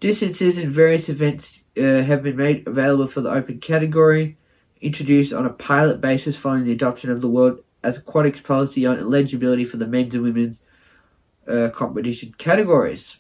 Distances 0.05 0.59
in 0.59 0.69
various 0.71 1.09
events 1.09 1.65
uh, 1.79 2.03
have 2.03 2.23
been 2.23 2.37
made 2.37 2.69
available 2.69 3.07
for 3.07 3.23
the 3.23 3.31
open 3.31 3.59
category, 3.59 4.37
introduced 4.83 5.33
on 5.33 5.47
a 5.47 5.51
pilot 5.51 6.03
basis 6.03 6.37
following 6.37 6.65
the 6.65 6.73
adoption 6.73 7.11
of 7.11 7.23
the 7.23 7.27
World 7.27 7.65
Aquatics 7.83 8.43
policy 8.43 8.85
on 8.85 8.99
eligibility 8.99 9.65
for 9.65 9.79
the 9.79 9.87
men's 9.87 10.15
and 10.15 10.23
women's 10.23 10.61
uh, 11.49 11.71
competition 11.71 12.35
categories. 12.37 13.19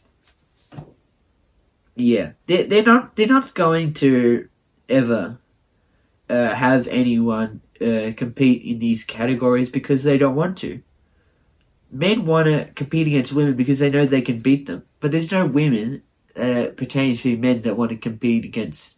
Yeah, 1.96 2.32
they're, 2.48 2.64
they're 2.64 2.82
not 2.82 3.16
they're 3.16 3.28
not 3.28 3.54
going 3.54 3.94
to 3.94 4.50
ever 4.86 5.38
uh, 6.28 6.50
have 6.50 6.86
anyone 6.88 7.62
uh, 7.80 8.12
compete 8.14 8.62
in 8.62 8.78
these 8.78 9.04
categories 9.04 9.70
because 9.70 10.02
they 10.04 10.18
don't 10.18 10.36
want 10.36 10.58
to. 10.58 10.82
Men 11.90 12.26
want 12.26 12.44
to 12.48 12.66
compete 12.74 13.06
against 13.06 13.32
women 13.32 13.54
because 13.54 13.78
they 13.78 13.88
know 13.88 14.04
they 14.04 14.20
can 14.20 14.40
beat 14.40 14.66
them, 14.66 14.84
but 15.00 15.12
there's 15.12 15.32
no 15.32 15.46
women 15.46 16.02
uh, 16.36 16.66
pertaining 16.76 17.16
to 17.16 17.36
men 17.36 17.62
that 17.62 17.76
want 17.76 17.90
to 17.90 17.96
compete 17.96 18.44
against 18.44 18.96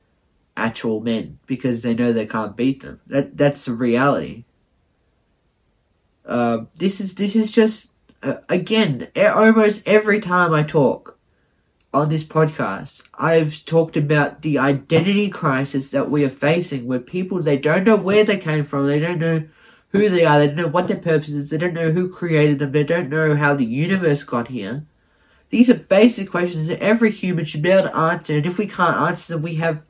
actual 0.56 1.00
men 1.00 1.38
because 1.46 1.82
they 1.82 1.94
know 1.94 2.12
they 2.12 2.26
can't 2.26 2.56
beat 2.56 2.82
them. 2.82 3.00
That 3.06 3.36
that's 3.36 3.64
the 3.64 3.72
reality. 3.72 4.44
Uh, 6.24 6.64
this 6.76 7.00
is 7.00 7.14
this 7.14 7.36
is 7.36 7.52
just 7.52 7.92
uh, 8.22 8.36
again 8.48 9.08
almost 9.16 9.86
every 9.86 10.20
time 10.20 10.52
I 10.54 10.62
talk 10.62 11.18
on 11.92 12.08
this 12.08 12.24
podcast, 12.24 13.02
I've 13.14 13.64
talked 13.64 13.96
about 13.96 14.42
the 14.42 14.58
identity 14.58 15.30
crisis 15.30 15.90
that 15.90 16.10
we 16.10 16.24
are 16.24 16.30
facing, 16.30 16.86
where 16.86 16.98
people 16.98 17.42
they 17.42 17.58
don't 17.58 17.84
know 17.84 17.96
where 17.96 18.24
they 18.24 18.38
came 18.38 18.64
from, 18.64 18.86
they 18.86 19.00
don't 19.00 19.18
know 19.18 19.44
who 19.88 20.08
they 20.08 20.24
are, 20.24 20.38
they 20.38 20.48
don't 20.48 20.56
know 20.56 20.66
what 20.68 20.88
their 20.88 20.98
purpose 20.98 21.30
is, 21.30 21.50
they 21.50 21.58
don't 21.58 21.74
know 21.74 21.92
who 21.92 22.08
created 22.08 22.58
them, 22.58 22.72
they 22.72 22.84
don't 22.84 23.08
know 23.08 23.36
how 23.36 23.54
the 23.54 23.64
universe 23.64 24.24
got 24.24 24.48
here 24.48 24.84
these 25.56 25.70
are 25.70 25.74
basic 25.74 26.30
questions 26.30 26.66
that 26.66 26.82
every 26.82 27.10
human 27.10 27.46
should 27.46 27.62
be 27.62 27.70
able 27.70 27.88
to 27.88 27.96
answer, 27.96 28.36
and 28.36 28.44
if 28.44 28.58
we 28.58 28.66
can't 28.66 28.98
answer 28.98 29.32
them, 29.32 29.42
we 29.42 29.54
have 29.54 29.86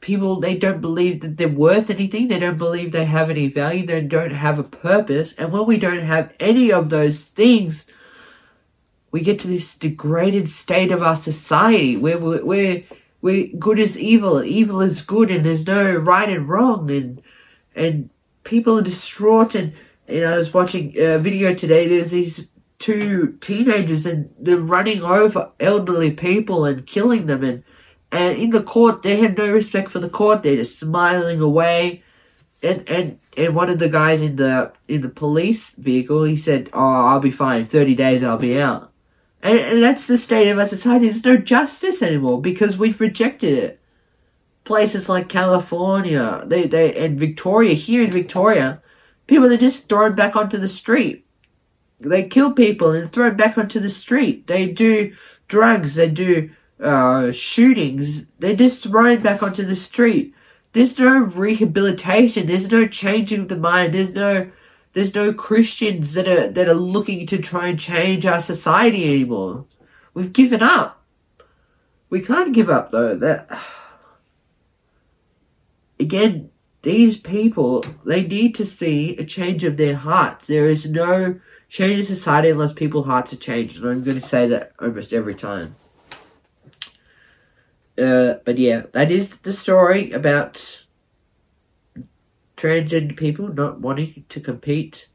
people, 0.00 0.40
they 0.40 0.56
don't 0.56 0.80
believe 0.80 1.20
that 1.20 1.36
they're 1.36 1.48
worth 1.48 1.90
anything, 1.90 2.28
they 2.28 2.38
don't 2.38 2.56
believe 2.56 2.92
they 2.92 3.04
have 3.04 3.28
any 3.28 3.46
value, 3.46 3.84
they 3.84 4.00
don't 4.00 4.32
have 4.32 4.58
a 4.58 4.64
purpose, 4.64 5.34
and 5.34 5.52
when 5.52 5.66
we 5.66 5.78
don't 5.78 6.00
have 6.00 6.34
any 6.40 6.72
of 6.72 6.88
those 6.88 7.26
things, 7.26 7.86
we 9.10 9.20
get 9.20 9.38
to 9.38 9.48
this 9.48 9.76
degraded 9.76 10.48
state 10.48 10.90
of 10.90 11.02
our 11.02 11.16
society 11.16 11.94
where 11.94 12.18
we're, 12.18 12.82
where 13.20 13.46
good 13.58 13.78
is 13.78 13.98
evil, 13.98 14.42
evil 14.42 14.80
is 14.80 15.02
good, 15.02 15.30
and 15.30 15.44
there's 15.44 15.66
no 15.66 15.94
right 15.94 16.30
and 16.30 16.48
wrong, 16.48 16.90
and, 16.90 17.20
and 17.74 18.08
people 18.44 18.78
are 18.78 18.82
distraught, 18.82 19.54
and, 19.54 19.74
you 20.08 20.20
know, 20.20 20.32
I 20.32 20.38
was 20.38 20.54
watching 20.54 20.94
a 20.96 21.18
video 21.18 21.52
today, 21.52 21.86
there's 21.86 22.12
these 22.12 22.48
two 22.82 23.38
teenagers 23.40 24.04
and 24.04 24.34
they're 24.38 24.58
running 24.58 25.02
over 25.02 25.52
elderly 25.60 26.10
people 26.10 26.64
and 26.64 26.84
killing 26.84 27.26
them. 27.26 27.44
And 27.44 27.62
and 28.10 28.36
in 28.36 28.50
the 28.50 28.62
court 28.62 29.02
they 29.02 29.16
had 29.16 29.38
no 29.38 29.50
respect 29.50 29.90
for 29.90 30.00
the 30.00 30.10
court. 30.10 30.42
They're 30.42 30.56
just 30.56 30.80
smiling 30.80 31.40
away. 31.40 32.02
And 32.62 32.86
and 32.88 33.18
and 33.36 33.54
one 33.54 33.70
of 33.70 33.78
the 33.78 33.88
guys 33.88 34.20
in 34.20 34.36
the 34.36 34.74
in 34.88 35.00
the 35.00 35.08
police 35.08 35.70
vehicle 35.70 36.24
he 36.24 36.36
said 36.36 36.68
oh 36.72 37.06
i'll 37.06 37.20
be 37.20 37.30
fine. 37.30 37.64
30 37.64 37.94
days 37.94 38.24
i'll 38.24 38.36
be 38.36 38.60
out. 38.60 38.90
And, 39.44 39.58
and 39.58 39.82
that's 39.82 40.06
the 40.06 40.18
state 40.18 40.50
of 40.50 40.58
our 40.58 40.66
society. 40.66 41.06
There's 41.06 41.24
no 41.24 41.36
justice 41.36 42.02
anymore 42.02 42.40
because 42.40 42.76
we've 42.76 43.00
rejected 43.00 43.56
it. 43.56 43.80
Places 44.64 45.08
like 45.08 45.28
california 45.28 46.42
they 46.46 46.66
they 46.66 46.94
and 46.96 47.18
victoria 47.18 47.74
here 47.74 48.02
in 48.02 48.10
victoria 48.10 48.82
people 49.26 49.52
are 49.52 49.56
just 49.56 49.88
thrown 49.88 50.14
back 50.14 50.36
onto 50.36 50.56
the 50.58 50.68
street 50.68 51.21
they 52.02 52.28
kill 52.28 52.52
people 52.52 52.92
and 52.92 53.10
throw 53.10 53.30
back 53.30 53.58
onto 53.58 53.80
the 53.80 53.90
street. 53.90 54.46
They 54.46 54.68
do 54.68 55.14
drugs. 55.48 55.94
They 55.94 56.08
do 56.08 56.50
uh, 56.80 57.32
shootings. 57.32 58.26
They're 58.38 58.56
just 58.56 58.82
thrown 58.82 59.22
back 59.22 59.42
onto 59.42 59.64
the 59.64 59.76
street. 59.76 60.34
there's 60.72 60.98
no 60.98 61.20
rehabilitation. 61.20 62.46
There's 62.46 62.70
no 62.70 62.86
changing 62.86 63.46
the 63.46 63.56
mind. 63.56 63.94
There's 63.94 64.14
no 64.14 64.50
there's 64.94 65.14
no 65.14 65.32
Christians 65.32 66.14
that 66.14 66.28
are 66.28 66.48
that 66.48 66.68
are 66.68 66.74
looking 66.74 67.26
to 67.28 67.38
try 67.38 67.68
and 67.68 67.78
change 67.78 68.26
our 68.26 68.40
society 68.40 69.08
anymore. 69.08 69.66
We've 70.14 70.32
given 70.32 70.62
up. 70.62 71.02
We 72.10 72.20
can't 72.20 72.52
give 72.52 72.68
up 72.68 72.90
though. 72.90 73.16
That 73.16 73.48
again, 76.00 76.50
these 76.82 77.16
people 77.16 77.84
they 78.04 78.26
need 78.26 78.54
to 78.56 78.66
see 78.66 79.16
a 79.16 79.24
change 79.24 79.64
of 79.64 79.76
their 79.76 79.96
hearts. 79.96 80.46
There 80.46 80.68
is 80.68 80.90
no 80.90 81.40
change 81.72 82.04
society 82.04 82.50
unless 82.50 82.74
people's 82.74 83.06
hearts 83.06 83.32
are 83.32 83.36
changed, 83.36 83.78
and 83.78 83.88
I'm 83.88 84.04
going 84.04 84.20
to 84.20 84.20
say 84.20 84.46
that 84.46 84.72
almost 84.78 85.14
every 85.14 85.34
time. 85.34 85.74
Uh, 87.96 88.34
but 88.44 88.58
yeah, 88.58 88.82
that 88.92 89.10
is 89.10 89.40
the 89.40 89.54
story 89.54 90.12
about 90.12 90.84
transgender 92.58 93.16
people 93.16 93.48
not 93.48 93.80
wanting 93.80 94.26
to 94.28 94.38
compete 94.38 95.08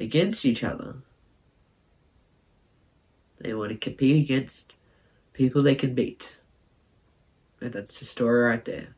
against 0.00 0.44
each 0.44 0.64
other. 0.64 0.96
They 3.38 3.54
want 3.54 3.70
to 3.70 3.78
compete 3.78 4.24
against 4.24 4.72
people 5.32 5.62
they 5.62 5.76
can 5.76 5.94
beat. 5.94 6.38
And 7.60 7.72
that's 7.72 8.00
the 8.00 8.04
story 8.04 8.42
right 8.42 8.64
there. 8.64 8.96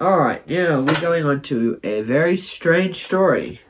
Alright, 0.00 0.48
now 0.48 0.82
we're 0.82 1.00
going 1.00 1.24
on 1.26 1.42
to 1.42 1.80
a 1.82 2.02
very 2.02 2.36
strange 2.36 3.04
story. 3.04 3.62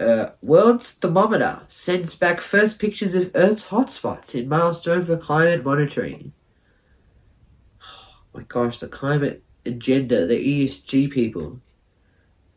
Uh, 0.00 0.30
World's 0.40 0.92
Thermometer 0.92 1.66
sends 1.68 2.14
back 2.14 2.40
first 2.40 2.78
pictures 2.78 3.14
of 3.14 3.30
Earth's 3.34 3.66
hotspots 3.66 4.34
in 4.34 4.48
milestone 4.48 5.04
for 5.04 5.18
climate 5.18 5.62
monitoring. 5.62 6.32
Oh 7.82 8.38
my 8.38 8.42
gosh, 8.48 8.80
the 8.80 8.88
climate 8.88 9.44
agenda, 9.64 10.26
the 10.26 10.34
ESG 10.34 11.10
people, 11.10 11.60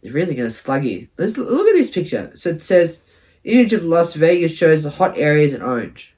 they're 0.02 0.14
really 0.14 0.34
going 0.34 0.50
to 0.50 0.56
slug 0.56 0.86
you. 0.86 1.10
Let's 1.18 1.38
look 1.38 1.68
at 1.68 1.76
this 1.76 1.92
picture. 1.92 2.32
So 2.36 2.52
it 2.52 2.64
says, 2.64 3.04
image 3.44 3.74
of 3.74 3.84
Las 3.84 4.16
Vegas 4.16 4.56
shows 4.56 4.84
the 4.84 4.92
hot 4.92 5.18
areas 5.18 5.54
in 5.54 5.62
orange. 5.62 6.17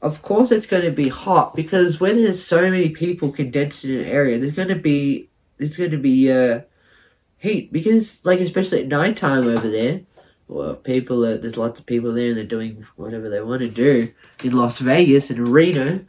Of 0.00 0.22
course, 0.22 0.52
it's 0.52 0.66
going 0.66 0.84
to 0.84 0.92
be 0.92 1.08
hot 1.08 1.56
because 1.56 1.98
when 1.98 2.16
there's 2.16 2.44
so 2.44 2.62
many 2.62 2.90
people 2.90 3.32
condensed 3.32 3.84
in 3.84 3.98
an 3.98 4.06
area, 4.06 4.38
there's 4.38 4.54
going 4.54 4.68
to 4.68 4.76
be 4.76 5.28
there's 5.56 5.76
going 5.76 5.90
to 5.90 5.98
be 5.98 6.30
uh, 6.30 6.60
heat 7.38 7.72
because, 7.72 8.24
like, 8.24 8.40
especially 8.40 8.82
at 8.82 8.88
nighttime 8.88 9.44
over 9.44 9.68
there, 9.68 10.02
well, 10.46 10.76
people 10.76 11.24
are, 11.26 11.36
there's 11.36 11.56
lots 11.56 11.80
of 11.80 11.86
people 11.86 12.12
there 12.12 12.28
and 12.28 12.36
they're 12.36 12.44
doing 12.44 12.86
whatever 12.96 13.28
they 13.28 13.40
want 13.40 13.60
to 13.60 13.68
do 13.68 14.12
in 14.42 14.52
Las 14.52 14.78
Vegas 14.78 15.30
and 15.30 15.48
Reno. 15.48 16.04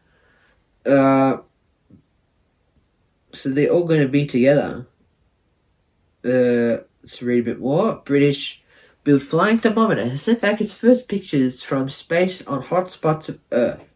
Uh, 0.85 1.37
so 3.33 3.49
they're 3.49 3.69
all 3.69 3.83
going 3.83 4.01
to 4.01 4.07
be 4.07 4.25
together. 4.25 4.87
Uh, 6.23 6.83
let's 7.01 7.21
read 7.21 7.39
a 7.39 7.43
bit 7.43 7.59
more. 7.59 8.01
British 8.05 8.63
Bill 9.09 9.17
Flying 9.17 9.57
Thermometer 9.57 10.07
has 10.07 10.21
sent 10.21 10.39
back 10.39 10.61
its 10.61 10.71
first 10.71 11.07
pictures 11.07 11.63
from 11.63 11.89
space 11.89 12.45
on 12.45 12.61
hot 12.61 12.91
spots 12.91 13.27
of 13.27 13.39
Earth. 13.51 13.91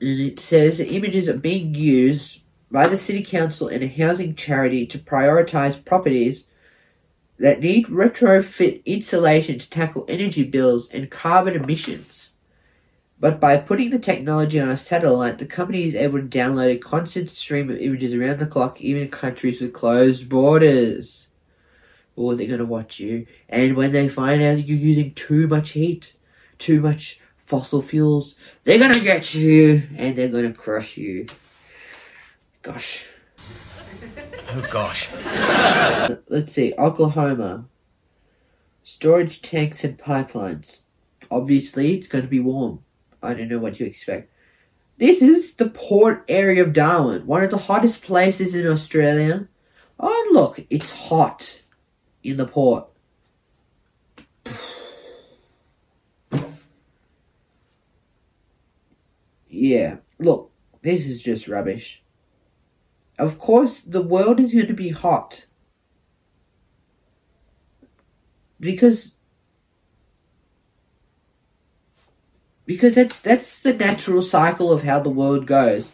And 0.00 0.18
it 0.18 0.40
says 0.40 0.78
the 0.78 0.94
images 0.94 1.28
are 1.28 1.36
being 1.36 1.74
used 1.74 2.40
by 2.70 2.88
the 2.88 2.96
City 2.96 3.22
Council 3.22 3.68
and 3.68 3.82
a 3.82 3.86
housing 3.86 4.34
charity 4.34 4.86
to 4.86 4.98
prioritise 4.98 5.84
properties 5.84 6.46
that 7.38 7.60
need 7.60 7.88
retrofit 7.88 8.82
insulation 8.86 9.58
to 9.58 9.68
tackle 9.68 10.06
energy 10.08 10.42
bills 10.42 10.88
and 10.90 11.10
carbon 11.10 11.54
emissions. 11.54 12.30
But 13.20 13.38
by 13.38 13.58
putting 13.58 13.90
the 13.90 13.98
technology 13.98 14.58
on 14.58 14.70
a 14.70 14.78
satellite, 14.78 15.36
the 15.36 15.44
company 15.44 15.84
is 15.84 15.94
able 15.94 16.18
to 16.18 16.26
download 16.26 16.70
a 16.70 16.78
constant 16.78 17.28
stream 17.28 17.68
of 17.68 17.76
images 17.76 18.14
around 18.14 18.38
the 18.38 18.46
clock, 18.46 18.80
even 18.80 19.02
in 19.02 19.10
countries 19.10 19.60
with 19.60 19.74
closed 19.74 20.30
borders. 20.30 21.25
Or 22.16 22.34
they're 22.34 22.46
going 22.46 22.58
to 22.58 22.64
watch 22.64 22.98
you. 22.98 23.26
And 23.48 23.76
when 23.76 23.92
they 23.92 24.08
find 24.08 24.42
out 24.42 24.66
you're 24.66 24.78
using 24.78 25.12
too 25.14 25.46
much 25.46 25.70
heat, 25.70 26.14
too 26.58 26.80
much 26.80 27.20
fossil 27.36 27.82
fuels, 27.82 28.36
they're 28.64 28.78
going 28.78 28.94
to 28.94 29.04
get 29.04 29.34
you 29.34 29.82
and 29.96 30.16
they're 30.16 30.28
going 30.28 30.52
to 30.52 30.58
crush 30.58 30.96
you. 30.96 31.26
Gosh. 32.62 33.06
Oh 34.50 34.66
gosh. 34.70 35.10
Let's 36.28 36.52
see, 36.52 36.72
Oklahoma. 36.78 37.66
Storage 38.82 39.42
tanks 39.42 39.84
and 39.84 39.98
pipelines. 39.98 40.80
Obviously, 41.30 41.94
it's 41.94 42.08
going 42.08 42.22
to 42.22 42.30
be 42.30 42.40
warm. 42.40 42.80
I 43.22 43.34
don't 43.34 43.48
know 43.48 43.58
what 43.58 43.78
you 43.80 43.86
expect. 43.86 44.32
This 44.98 45.20
is 45.20 45.54
the 45.54 45.68
port 45.68 46.24
area 46.28 46.62
of 46.62 46.72
Darwin, 46.72 47.26
one 47.26 47.44
of 47.44 47.50
the 47.50 47.58
hottest 47.58 48.02
places 48.02 48.54
in 48.54 48.66
Australia. 48.66 49.48
Oh, 50.00 50.30
look, 50.32 50.64
it's 50.70 50.92
hot 50.92 51.60
in 52.30 52.36
the 52.36 52.46
port. 52.46 52.88
Yeah, 59.48 59.98
look, 60.18 60.50
this 60.82 61.06
is 61.06 61.22
just 61.22 61.48
rubbish. 61.48 62.02
Of 63.18 63.38
course, 63.38 63.80
the 63.80 64.02
world 64.02 64.40
is 64.40 64.52
going 64.52 64.66
to 64.66 64.74
be 64.74 64.90
hot. 64.90 65.46
Because 68.60 69.16
because 72.66 72.94
that's 72.94 73.20
that's 73.20 73.62
the 73.62 73.72
natural 73.72 74.22
cycle 74.22 74.72
of 74.72 74.82
how 74.82 75.00
the 75.00 75.10
world 75.10 75.46
goes. 75.46 75.92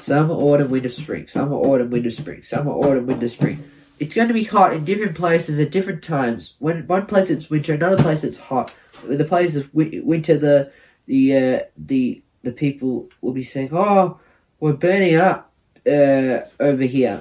Summer, 0.00 0.34
autumn, 0.34 0.70
winter, 0.70 0.88
spring. 0.88 1.28
Summer, 1.28 1.56
autumn, 1.56 1.90
winter, 1.90 2.10
spring. 2.10 2.42
Summer, 2.42 2.72
autumn, 2.72 3.06
winter, 3.06 3.28
spring. 3.28 3.62
It's 4.00 4.14
going 4.14 4.28
to 4.28 4.34
be 4.34 4.44
hot 4.44 4.72
in 4.72 4.86
different 4.86 5.14
places 5.14 5.60
at 5.60 5.70
different 5.70 6.02
times. 6.02 6.54
When 6.58 6.86
one 6.86 7.04
place 7.04 7.28
it's 7.28 7.50
winter, 7.50 7.74
another 7.74 8.02
place 8.02 8.24
it's 8.24 8.38
hot. 8.38 8.72
The 9.06 9.24
place 9.24 9.56
of 9.56 9.72
winter, 9.74 10.38
the 10.38 10.72
the 11.06 11.36
uh, 11.36 11.60
the 11.76 12.22
the 12.42 12.52
people 12.52 13.10
will 13.20 13.32
be 13.32 13.44
saying, 13.44 13.68
"Oh, 13.72 14.18
we're 14.58 14.72
burning 14.72 15.16
up 15.16 15.52
uh, 15.86 16.40
over 16.58 16.84
here," 16.84 17.20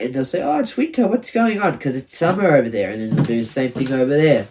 and 0.00 0.12
they'll 0.12 0.24
say, 0.24 0.42
"Oh, 0.42 0.58
it's 0.58 0.76
winter. 0.76 1.06
What's 1.06 1.30
going 1.30 1.62
on?" 1.62 1.76
Because 1.76 1.94
it's 1.94 2.18
summer 2.18 2.48
over 2.48 2.68
there, 2.68 2.90
and 2.90 3.00
then 3.00 3.10
they'll 3.14 3.24
do 3.24 3.38
the 3.38 3.44
same 3.44 3.70
thing 3.70 3.92
over 3.92 4.16
there. 4.16 4.48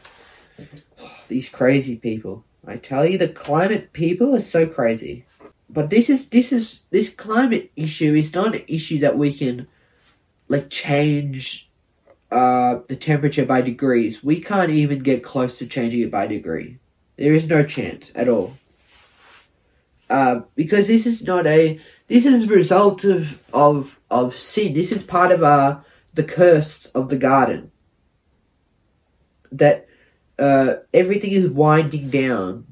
these 1.28 1.50
crazy 1.50 1.98
people! 1.98 2.46
I 2.66 2.78
tell 2.78 3.06
you, 3.06 3.18
the 3.18 3.28
climate 3.28 3.92
people 3.92 4.34
are 4.34 4.42
so 4.42 4.68
crazy. 4.68 5.26
But 5.70 5.90
this 5.90 6.10
is 6.10 6.30
this 6.30 6.54
is 6.54 6.84
this 6.92 7.14
climate 7.14 7.72
issue 7.76 8.16
is 8.16 8.34
not 8.34 8.56
an 8.56 8.64
issue 8.68 9.00
that 9.00 9.18
we 9.18 9.34
can 9.34 9.68
like 10.48 10.70
change 10.70 11.70
uh, 12.32 12.80
the 12.88 12.96
temperature 12.96 13.46
by 13.46 13.62
degrees. 13.62 14.24
We 14.24 14.42
can't 14.42 14.72
even 14.72 15.00
get 15.00 15.24
close 15.24 15.60
to 15.60 15.68
changing 15.68 16.02
it 16.02 16.12
by 16.12 16.28
degree. 16.28 16.80
There 17.18 17.34
is 17.34 17.48
no 17.48 17.64
chance 17.64 18.12
at 18.16 18.28
all. 18.28 18.58
Uh, 20.10 20.42
because 20.56 20.88
this 20.88 21.06
is 21.06 21.24
not 21.24 21.48
a 21.48 21.80
this 22.08 22.26
is 22.26 22.44
a 22.44 22.54
result 22.54 23.04
of 23.04 23.42
of 23.54 24.00
of 24.10 24.36
sin. 24.36 24.74
This 24.74 24.92
is 24.92 25.04
part 25.04 25.32
of 25.32 25.44
uh, 25.44 25.80
the 26.14 26.24
curse 26.24 26.86
of 26.88 27.10
the 27.10 27.18
garden. 27.18 27.72
That 29.52 29.88
uh, 30.38 30.76
everything 30.94 31.32
is 31.32 31.50
winding 31.50 32.10
down. 32.10 32.66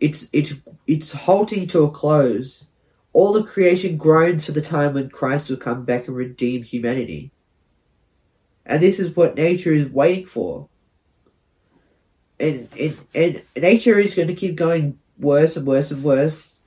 It's 0.00 0.28
it's 0.32 0.54
it's 0.86 1.12
halting 1.12 1.68
to 1.68 1.84
a 1.84 1.90
close. 1.90 2.68
All 3.14 3.32
the 3.32 3.44
creation 3.44 3.96
groans 3.96 4.44
for 4.44 4.52
the 4.52 4.60
time 4.60 4.92
when 4.92 5.08
Christ 5.08 5.48
will 5.48 5.56
come 5.56 5.84
back 5.84 6.08
and 6.08 6.16
redeem 6.16 6.64
humanity. 6.64 7.30
And 8.66 8.82
this 8.82 8.98
is 8.98 9.14
what 9.14 9.36
nature 9.36 9.72
is 9.72 9.88
waiting 9.88 10.26
for. 10.26 10.68
And 12.38 12.68
and, 12.78 12.98
and 13.14 13.42
nature 13.56 13.98
is 13.98 14.14
going 14.14 14.28
to 14.28 14.34
keep 14.34 14.56
going 14.56 14.98
worse 15.18 15.56
and 15.56 15.66
worse 15.66 15.90
and 15.90 16.02
worse. 16.02 16.58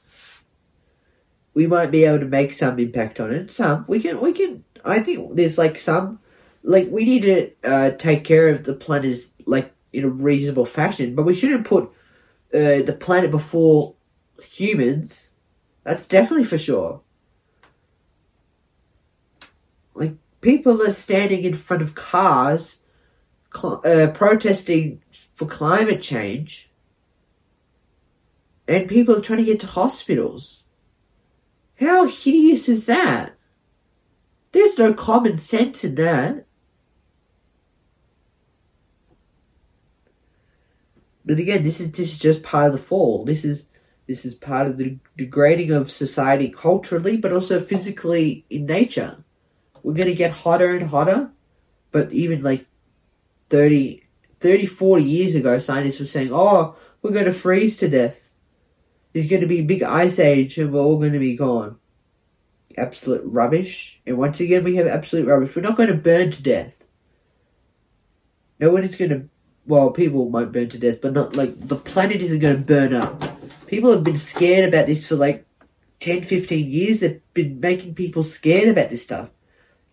We 1.53 1.67
might 1.67 1.91
be 1.91 2.05
able 2.05 2.19
to 2.19 2.25
make 2.25 2.53
some 2.53 2.79
impact 2.79 3.19
on 3.19 3.33
it. 3.33 3.51
Some 3.51 3.85
we 3.87 3.99
can 3.99 4.21
we 4.21 4.31
can. 4.31 4.63
I 4.85 5.01
think 5.01 5.35
there's 5.35 5.57
like 5.57 5.77
some 5.77 6.19
like 6.63 6.87
we 6.89 7.03
need 7.03 7.23
to 7.23 7.51
uh, 7.63 7.91
take 7.91 8.23
care 8.23 8.49
of 8.49 8.63
the 8.63 8.73
planet 8.73 9.17
like 9.45 9.73
in 9.91 10.05
a 10.05 10.09
reasonable 10.09 10.65
fashion, 10.65 11.13
but 11.13 11.25
we 11.25 11.33
shouldn't 11.33 11.65
put 11.65 11.85
uh, 12.53 12.83
the 12.83 12.97
planet 12.97 13.31
before 13.31 13.95
humans. 14.41 15.31
That's 15.87 16.05
definitely 16.05 16.43
for 16.43 16.57
sure. 16.57 16.99
Like 19.93 20.15
people 20.41 20.81
are 20.81 20.91
standing 20.91 21.45
in 21.45 21.53
front 21.53 21.81
of 21.81 21.95
cars, 21.95 22.79
cl- 23.55 23.81
uh, 23.85 24.11
protesting 24.11 25.01
for 25.33 25.45
climate 25.45 26.01
change, 26.01 26.69
and 28.67 28.89
people 28.89 29.15
are 29.15 29.21
trying 29.21 29.39
to 29.39 29.45
get 29.45 29.61
to 29.61 29.67
hospitals. 29.67 30.65
How 31.79 32.05
hideous 32.05 32.67
is 32.67 32.85
that? 32.87 33.37
There's 34.51 34.77
no 34.77 34.93
common 34.93 35.37
sense 35.37 35.85
in 35.85 35.95
that. 35.95 36.47
But 41.23 41.39
again, 41.39 41.63
this 41.63 41.79
is 41.79 41.93
this 41.93 42.11
is 42.11 42.19
just 42.19 42.43
part 42.43 42.67
of 42.67 42.73
the 42.73 42.77
fall. 42.77 43.23
This 43.23 43.45
is 43.45 43.67
this 44.07 44.23
is 44.23 44.35
part 44.35 44.67
of 44.67 44.77
the 44.77 44.97
degrading 45.17 45.71
of 45.71 45.91
society 45.91 46.49
culturally, 46.49 47.17
but 47.17 47.33
also 47.33 47.59
physically 47.59 48.45
in 48.49 48.65
nature. 48.65 49.23
We're 49.83 49.93
going 49.93 50.07
to 50.07 50.15
get 50.15 50.31
hotter 50.31 50.75
and 50.75 50.89
hotter, 50.89 51.31
but 51.91 52.11
even 52.13 52.41
like 52.41 52.65
30, 53.49 54.01
30, 54.39 54.65
40 54.65 55.03
years 55.03 55.35
ago, 55.35 55.59
scientists 55.59 55.99
were 55.99 56.05
saying, 56.05 56.29
oh, 56.31 56.75
we're 57.01 57.11
going 57.11 57.25
to 57.25 57.33
freeze 57.33 57.77
to 57.77 57.89
death. 57.89 58.33
There's 59.13 59.29
going 59.29 59.41
to 59.41 59.47
be 59.47 59.59
a 59.59 59.65
big 59.65 59.83
ice 59.83 60.19
age 60.19 60.57
and 60.57 60.71
we're 60.71 60.81
all 60.81 60.97
going 60.97 61.13
to 61.13 61.19
be 61.19 61.35
gone. 61.35 61.77
Absolute 62.77 63.23
rubbish. 63.25 64.01
And 64.05 64.17
once 64.17 64.39
again, 64.39 64.63
we 64.63 64.77
have 64.77 64.87
absolute 64.87 65.27
rubbish. 65.27 65.55
We're 65.55 65.63
not 65.63 65.77
going 65.77 65.89
to 65.89 65.95
burn 65.95 66.31
to 66.31 66.41
death. 66.41 66.85
No 68.59 68.71
one 68.71 68.83
is 68.83 68.95
going 68.95 69.11
to, 69.11 69.29
well, 69.65 69.91
people 69.91 70.29
might 70.29 70.51
burn 70.51 70.69
to 70.69 70.77
death, 70.77 71.01
but 71.01 71.13
not 71.13 71.35
like 71.35 71.57
the 71.57 71.75
planet 71.75 72.21
isn't 72.21 72.39
going 72.39 72.57
to 72.57 72.63
burn 72.63 72.93
up. 72.93 73.26
People 73.67 73.91
have 73.91 74.03
been 74.03 74.17
scared 74.17 74.67
about 74.67 74.87
this 74.87 75.07
for 75.07 75.15
like 75.15 75.45
10, 75.99 76.23
15 76.23 76.69
years. 76.69 76.99
They've 77.01 77.21
been 77.33 77.59
making 77.59 77.95
people 77.95 78.23
scared 78.23 78.69
about 78.69 78.89
this 78.89 79.03
stuff. 79.03 79.29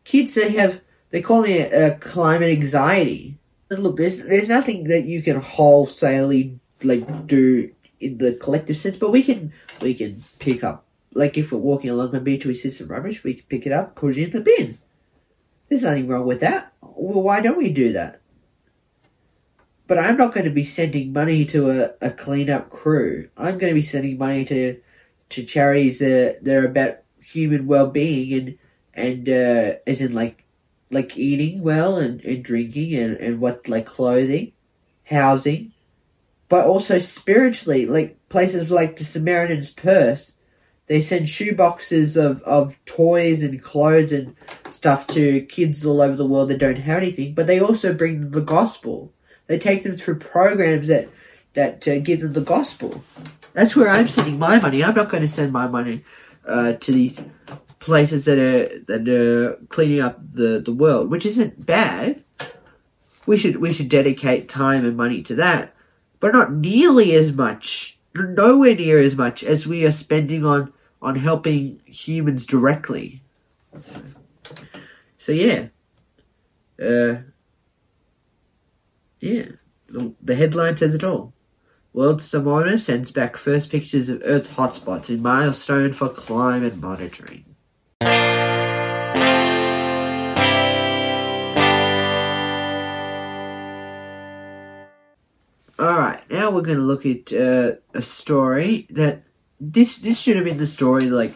Kids, 0.05 0.35
they 0.35 0.53
have, 0.53 0.81
they're 1.11 1.23
calling 1.23 1.53
it 1.53 1.75
uh, 1.75 1.97
climate 1.99 2.51
anxiety. 2.51 3.37
Look, 3.71 3.97
there's, 3.97 4.19
there's 4.19 4.49
nothing 4.49 4.85
that 4.85 5.05
you 5.05 5.23
can 5.23 5.41
wholesalely 5.41 6.61
like 6.83 7.27
do 7.27 7.73
in 7.99 8.19
the 8.19 8.35
collective 8.35 8.79
sense, 8.79 8.97
but 8.97 9.11
we 9.11 9.23
can, 9.23 9.53
we 9.81 9.95
can 9.95 10.23
pick 10.39 10.63
up, 10.63 10.87
like 11.13 11.37
if 11.37 11.51
we're 11.51 11.59
walking 11.59 11.91
along 11.91 12.13
the 12.13 12.21
beach, 12.21 12.45
and 12.45 12.53
we 12.53 12.59
see 12.59 12.71
some 12.71 12.89
rubbish, 12.89 13.25
we 13.25 13.35
can 13.35 13.47
pick 13.49 13.67
it 13.67 13.73
up, 13.73 13.95
put 13.97 14.17
it 14.17 14.25
in 14.25 14.31
the 14.31 14.41
bin. 14.41 14.79
There's 15.69 15.83
nothing 15.83 16.07
wrong 16.07 16.27
with 16.27 16.41
that. 16.41 16.73
Well, 16.83 17.23
why 17.23 17.41
don't 17.41 17.57
we 17.57 17.73
do 17.73 17.93
that? 17.95 18.21
But 19.87 19.99
I'm 19.99 20.17
not 20.17 20.33
going 20.33 20.45
to 20.45 20.51
be 20.51 20.65
sending 20.65 21.13
money 21.13 21.45
to 21.47 21.71
a, 21.71 21.91
a 22.01 22.11
cleanup 22.11 22.71
crew. 22.71 23.29
I'm 23.37 23.59
going 23.59 23.71
to 23.71 23.75
be 23.75 23.83
sending 23.83 24.19
money 24.19 24.45
to 24.47 24.81
to 25.31 25.45
charities 25.45 25.99
that, 25.99 26.39
that 26.43 26.57
are 26.57 26.67
about 26.67 26.99
human 27.21 27.67
well 27.67 27.89
being 27.89 28.33
and 28.33 28.59
and 28.95 29.29
uh, 29.29 29.77
as 29.87 30.01
in 30.01 30.15
like 30.15 30.45
like 30.91 31.17
eating 31.17 31.63
well 31.63 31.97
and, 31.99 32.23
and 32.25 32.45
drinking 32.45 32.95
and, 32.95 33.17
and 33.17 33.41
what 33.41 33.69
like 33.69 33.87
clothing, 33.87 34.53
housing, 35.05 35.73
but 36.49 36.67
also 36.67 36.99
spiritually, 36.99 37.87
like 37.87 38.17
places 38.29 38.71
like 38.71 38.97
the 38.97 39.05
Samaritan's 39.05 39.71
Purse, 39.71 40.35
they 40.87 41.01
send 41.01 41.29
shoe 41.29 41.55
boxes 41.55 42.17
of, 42.17 42.43
of 42.43 42.77
toys 42.85 43.43
and 43.43 43.63
clothes 43.63 44.13
and 44.13 44.37
stuff 44.71 45.07
to 45.09 45.41
kids 45.43 45.85
all 45.85 46.03
over 46.03 46.17
the 46.17 46.27
world 46.27 46.51
that 46.51 46.59
don't 46.59 46.77
have 46.77 46.99
anything, 46.99 47.35
but 47.35 47.47
they 47.47 47.59
also 47.59 47.95
bring 47.95 48.31
the 48.31 48.43
gospel. 48.43 49.14
They 49.47 49.59
take 49.59 49.83
them 49.83 49.97
through 49.97 50.19
programs 50.19 50.89
that 50.89 51.09
that 51.55 51.87
uh, 51.87 51.99
give 51.99 52.21
them 52.21 52.33
the 52.33 52.41
gospel. 52.41 53.03
That's 53.53 53.77
where 53.77 53.89
I'm 53.89 54.09
sending 54.09 54.39
my 54.39 54.59
money. 54.59 54.83
I'm 54.83 54.95
not 54.95 55.09
going 55.09 55.23
to 55.23 55.29
send 55.29 55.53
my 55.53 55.69
money 55.69 56.05
uh, 56.47 56.73
to 56.73 56.93
these 56.93 57.23
places 57.79 58.25
that 58.25 58.39
are 58.39 58.79
that 58.87 59.09
are 59.09 59.57
cleaning 59.69 60.01
up 60.01 60.19
the, 60.33 60.61
the 60.61 60.73
world, 60.73 61.11
which 61.11 61.27
isn't 61.27 61.65
bad. 61.65 62.23
We 63.27 63.37
should 63.37 63.57
we 63.57 63.73
should 63.73 63.89
dedicate 63.89 64.49
time 64.49 64.85
and 64.85 64.97
money 64.97 65.23
to 65.23 65.35
that, 65.37 65.75
but 66.21 66.33
not 66.33 66.53
nearly 66.53 67.15
as 67.15 67.33
much, 67.33 67.99
nowhere 68.15 68.75
near 68.75 68.99
as 68.99 69.17
much 69.17 69.45
as 69.45 69.67
we 69.67 69.85
are 69.85 69.93
spending 69.93 70.45
on 70.45 70.73
on 71.01 71.17
helping 71.17 71.81
humans 71.85 72.47
directly. 72.47 73.23
So 75.19 75.33
yeah, 75.33 75.69
uh, 76.83 77.17
yeah, 79.25 79.47
the 79.89 80.35
headline 80.35 80.77
says 80.77 80.95
it 80.95 81.03
all. 81.03 81.33
World 81.95 82.23
Thermometer 82.23 82.77
sends 82.77 83.11
back 83.11 83.39
first 83.39 83.71
pictures 83.71 84.11
of 84.11 84.21
Earth 84.23 84.57
hotspots 84.57 85.09
in 85.09 85.23
milestone 85.23 85.95
for 85.95 86.11
climate 86.11 86.77
monitoring. 86.77 87.47
Alright, 95.79 96.29
now 96.31 96.51
we're 96.51 96.61
going 96.61 96.77
to 96.77 96.83
look 96.83 97.07
at 97.07 97.33
uh, 97.33 97.77
a 97.95 98.03
story 98.03 98.87
that 98.91 99.23
this 99.59 99.97
this 99.99 100.21
should 100.21 100.37
have 100.37 100.45
been 100.45 100.59
the 100.59 100.67
story 100.67 101.09
like 101.09 101.33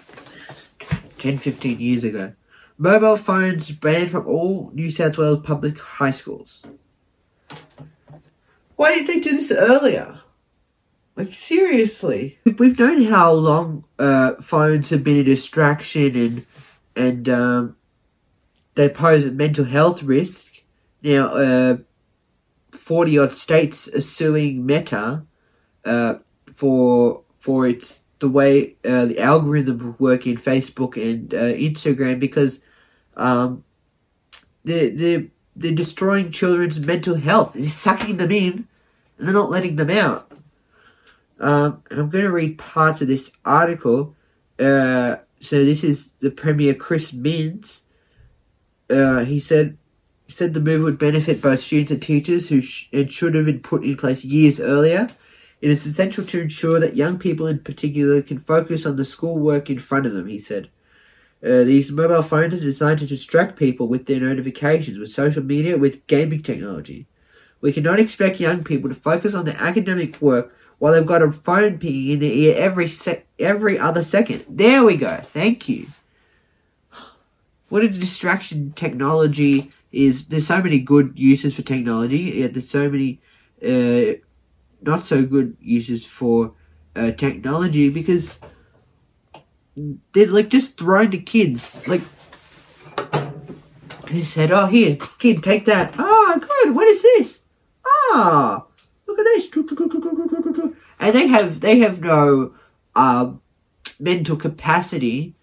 10 1.19 1.39
15 1.39 1.81
years 1.81 2.05
ago. 2.05 2.35
Mobile 2.77 3.17
phones 3.17 3.71
banned 3.71 4.11
from 4.11 4.27
all 4.27 4.71
New 4.75 4.91
South 4.91 5.17
Wales 5.17 5.41
public 5.43 5.79
high 5.79 6.11
schools. 6.11 6.63
Why 8.79 8.95
didn't 8.95 9.09
they 9.09 9.19
do 9.19 9.37
this 9.37 9.51
earlier? 9.51 10.21
Like 11.17 11.35
seriously, 11.35 12.39
we've 12.59 12.79
known 12.79 13.03
how 13.03 13.33
long 13.33 13.85
uh, 13.99 14.35
phones 14.41 14.91
have 14.91 15.03
been 15.03 15.17
a 15.17 15.25
distraction 15.25 16.15
and 16.15 16.47
and 16.95 17.29
um, 17.29 17.77
they 18.77 18.89
pose 18.89 19.27
a 19.27 19.33
mental 19.33 19.65
health 19.65 20.05
risk. 20.05 20.63
Now, 21.03 21.27
uh, 21.27 21.77
forty 22.71 23.19
odd 23.19 23.35
states 23.35 23.89
are 23.89 24.01
suing 24.01 24.65
Meta 24.65 25.25
uh, 25.85 26.15
for 26.55 27.25
for 27.37 27.67
its 27.67 28.05
the 28.21 28.29
way 28.29 28.77
uh, 28.85 29.07
the 29.07 29.19
algorithm 29.19 29.97
work 29.99 30.25
in 30.25 30.37
Facebook 30.37 30.95
and 30.97 31.35
uh, 31.35 31.39
Instagram 31.39 32.21
because 32.21 32.61
um, 33.17 33.65
they're, 34.63 34.91
they're, 34.91 35.25
they're 35.59 35.73
destroying 35.73 36.31
children's 36.31 36.79
mental 36.79 37.17
health. 37.17 37.55
They're 37.55 37.69
sucking 37.69 38.17
them 38.17 38.31
in 38.31 38.69
and 39.19 39.27
they're 39.27 39.35
not 39.35 39.51
letting 39.51 39.77
them 39.77 39.91
out. 39.91 40.31
Um, 41.41 41.83
and 41.91 42.01
I'm 42.01 42.09
going 42.09 42.25
to 42.25 42.31
read 42.31 42.59
parts 42.59 43.03
of 43.03 43.09
this 43.09 43.33
article. 43.45 44.15
Uh, 44.59 45.17
so 45.41 45.65
this 45.65 45.85
is 45.85 46.13
the 46.21 46.31
Premier 46.31 46.75
Chris 46.75 47.13
Minns. 47.13 47.85
Uh, 48.89 49.25
he 49.25 49.39
said 49.39 49.77
he 50.27 50.33
said 50.33 50.55
the 50.55 50.61
move 50.61 50.83
would 50.83 50.99
benefit 50.99 51.43
both 51.43 51.61
students 51.61 51.91
and 51.91 52.03
teachers 52.03 52.49
who 52.49 52.61
sh- 52.61 52.89
and 52.93 53.13
should 53.13 53.35
have 53.35 53.47
been 53.47 53.61
put 53.61 53.85
in 53.85 53.97
place 53.97 54.25
years 54.25 54.61
earlier. 54.61 55.09
It 55.61 55.71
is 55.71 55.87
essential 55.87 56.25
to 56.27 56.41
ensure 56.41 56.79
that 56.81 56.97
young 56.97 57.19
people 57.19 57.47
in 57.47 57.61
particular 57.61 58.23
can 58.23 58.39
focus 58.39 58.87
on 58.87 58.97
the 58.97 59.05
schoolwork 59.05 59.71
in 59.71 59.79
front 59.79 60.07
of 60.07 60.13
them, 60.13 60.29
he 60.29 60.39
said. 60.39 60.69
Uh, 61.43 61.63
these 61.63 61.93
mobile 61.93 62.23
phones 62.23 62.55
are 62.55 62.61
designed 62.61 62.99
to 62.99 63.07
distract 63.07 63.57
people 63.57 63.87
with 63.87 64.07
their 64.07 64.21
notifications, 64.21 64.99
with 64.99 65.11
social 65.11 65.43
media, 65.43 65.79
with 65.79 66.07
gaming 66.09 66.43
technology. 66.43 67.07
We 67.61 67.73
cannot 67.73 68.01
expect 68.01 68.41
young 68.41 68.65
people 68.65 68.89
to 68.89 68.95
focus 68.95 69.35
on 69.35 69.45
their 69.45 69.57
academic 69.57 70.21
work 70.21 70.55
while 70.79 70.93
they've 70.93 71.07
got 71.07 71.23
a 71.23 71.31
phone 71.33 71.79
pinging 71.79 72.13
in 72.13 72.19
their 72.21 72.31
ear 72.31 72.55
every 72.57 72.89
sec- 72.89 73.27
every 73.39 73.79
other 73.79 74.03
second. 74.03 74.45
There 74.49 74.85
we 74.85 74.97
go. 74.97 75.17
Thank 75.17 75.69
you. 75.69 75.87
What 77.69 77.85
a 77.85 77.89
distraction 77.89 78.73
technology 78.73 79.71
is. 79.93 80.29
There's 80.29 80.47
so 80.47 80.63
many 80.63 80.79
good 80.79 81.13
uses 81.19 81.55
for 81.55 81.63
technology, 81.63 82.19
yet 82.19 82.55
there's 82.55 82.71
so 82.71 82.89
many 82.89 83.21
uh, 83.63 84.19
not 84.81 85.07
so 85.07 85.25
good 85.25 85.57
uses 85.61 86.07
for 86.07 86.55
uh, 86.97 87.11
technology 87.13 87.91
because 87.91 88.39
they're 90.13 90.27
like 90.27 90.49
just 90.49 90.79
thrown 90.79 91.11
to 91.11 91.19
kids. 91.19 91.87
Like 91.87 92.03
they 94.07 94.23
said, 94.23 94.51
"Oh, 94.51 94.67
here, 94.67 94.97
kid, 95.19 95.43
take 95.43 95.65
that." 95.67 95.95
Ah, 95.99 96.39
good. 96.41 96.75
What 96.75 96.89
is 96.89 97.03
this? 97.03 97.41
Ah, 97.87 98.65
look 99.07 99.19
at 99.19 99.25
this. 99.25 99.49
And 101.01 101.15
they 101.15 101.27
have 101.29 101.61
they 101.61 101.79
have 101.79 102.01
no 102.01 102.55
uh, 102.95 103.33
mental 104.01 104.37
capacity 104.37 105.35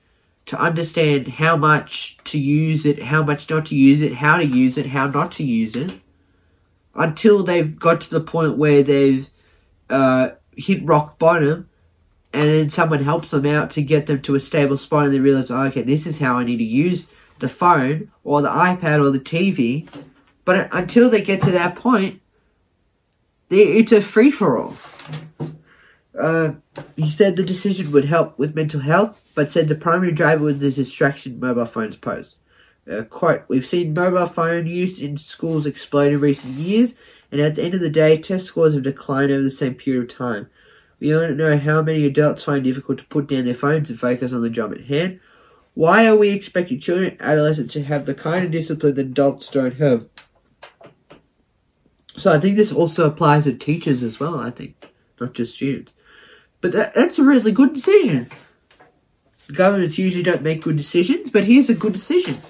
to 0.45 0.60
understand 0.60 1.28
how 1.28 1.58
much 1.58 2.17
to 2.26 2.38
use 2.38 2.86
it, 2.86 3.04
how 3.04 3.24
much 3.24 3.50
not 3.50 3.65
to 3.67 3.76
use 3.76 4.02
it, 4.02 4.15
how 4.15 4.38
to 4.38 4.45
use 4.45 4.78
it, 4.78 4.88
how 4.88 5.08
not 5.08 5.32
to 5.34 5.43
use 5.43 5.76
it 5.76 6.00
until 6.93 7.43
they've 7.43 7.78
got 7.78 8.02
to 8.02 8.10
the 8.10 8.21
point 8.21 8.58
where 8.58 8.84
they've 8.84 9.30
uh, 9.89 10.30
hit 10.56 10.84
rock 10.86 11.19
bottom 11.19 11.69
and 12.36 12.50
then 12.50 12.69
someone 12.69 13.02
helps 13.02 13.32
them 13.32 13.45
out 13.45 13.71
to 13.71 13.82
get 13.82 14.08
them 14.08 14.21
to 14.24 14.36
a 14.36 14.39
stable 14.39 14.78
spot 14.78 15.06
and 15.06 15.13
they 15.13 15.19
realize, 15.19 15.50
oh, 15.50 15.63
okay, 15.63 15.84
this 15.84 16.06
is 16.06 16.19
how 16.19 16.36
I 16.36 16.43
need 16.43 16.58
to 16.58 16.63
use 16.65 17.10
the 17.39 17.48
phone 17.48 18.12
or 18.24 18.41
the 18.41 18.50
iPad 18.50 19.00
or 19.00 19.10
the 19.10 19.19
TV. 19.19 19.89
But 20.43 20.67
until 20.74 21.10
they 21.10 21.24
get 21.24 21.41
to 21.43 21.52
that 21.52 21.76
point, 21.76 22.21
it's 23.50 23.93
a 23.93 24.02
free 24.02 24.32
for 24.32 24.58
all. 24.58 24.76
Uh, 26.17 26.54
he 26.95 27.10
said 27.10 27.36
the 27.36 27.43
decision 27.43 27.91
would 27.91 28.06
help 28.06 28.38
with 28.38 28.56
mental 28.56 28.82
health, 28.82 29.21
but 29.34 29.50
said 29.50 29.67
the 29.67 29.76
primary 29.76 30.12
driver 30.12 30.43
was 30.43 30.60
the 30.60 30.71
distraction 30.71 31.39
mobile 31.39 31.65
phones 31.65 31.95
pose. 31.95 32.36
Uh, 32.89 33.04
quote, 33.04 33.43
we've 33.48 33.65
seen 33.65 33.93
mobile 33.93 34.28
phone 34.28 34.67
use 34.67 35.02
in 35.02 35.17
schools 35.17 35.65
explode 35.65 36.12
in 36.12 36.19
recent 36.19 36.54
years, 36.54 36.95
and 37.32 37.39
at 37.39 37.56
the 37.56 37.63
end 37.63 37.74
of 37.74 37.80
the 37.80 37.89
day, 37.89 38.17
test 38.17 38.45
scores 38.45 38.74
have 38.74 38.84
declined 38.84 39.32
over 39.32 39.41
the 39.41 39.50
same 39.50 39.74
period 39.74 40.04
of 40.04 40.17
time. 40.17 40.50
We 40.99 41.10
don't 41.10 41.38
know 41.38 41.58
how 41.58 41.81
many 41.81 42.05
adults 42.05 42.43
find 42.43 42.65
it 42.65 42.69
difficult 42.69 42.99
to 42.99 43.05
put 43.05 43.27
down 43.27 43.45
their 43.45 43.53
phones 43.53 43.89
and 43.89 43.99
focus 43.99 44.34
on 44.34 44.41
the 44.41 44.49
job 44.49 44.71
at 44.71 44.86
hand. 44.86 45.19
Why 45.73 46.08
are 46.08 46.15
we 46.15 46.29
expecting 46.29 46.79
children 46.79 47.12
and 47.12 47.21
adolescents 47.21 47.73
to 47.73 47.84
have 47.84 48.05
the 48.05 48.15
kind 48.15 48.45
of 48.45 48.51
discipline 48.51 48.95
that 48.95 49.08
adults 49.08 49.49
don't 49.49 49.75
have? 49.75 50.08
So 52.15 52.31
I 52.31 52.39
think 52.39 52.55
this 52.55 52.71
also 52.71 53.08
applies 53.08 53.43
to 53.43 53.53
teachers 53.53 54.01
as 54.01 54.19
well. 54.19 54.39
I 54.39 54.51
think 54.51 54.88
not 55.19 55.34
just 55.34 55.55
students, 55.55 55.91
but 56.62 56.71
that, 56.71 56.93
that's 56.93 57.19
a 57.19 57.23
really 57.23 57.51
good 57.51 57.73
decision. 57.73 58.27
Governments 59.51 59.97
usually 59.97 60.23
don't 60.23 60.41
make 60.41 60.63
good 60.63 60.77
decisions, 60.77 61.29
but 61.29 61.43
here's 61.43 61.69
a 61.69 61.75
good 61.75 61.93
decision. 61.93 62.38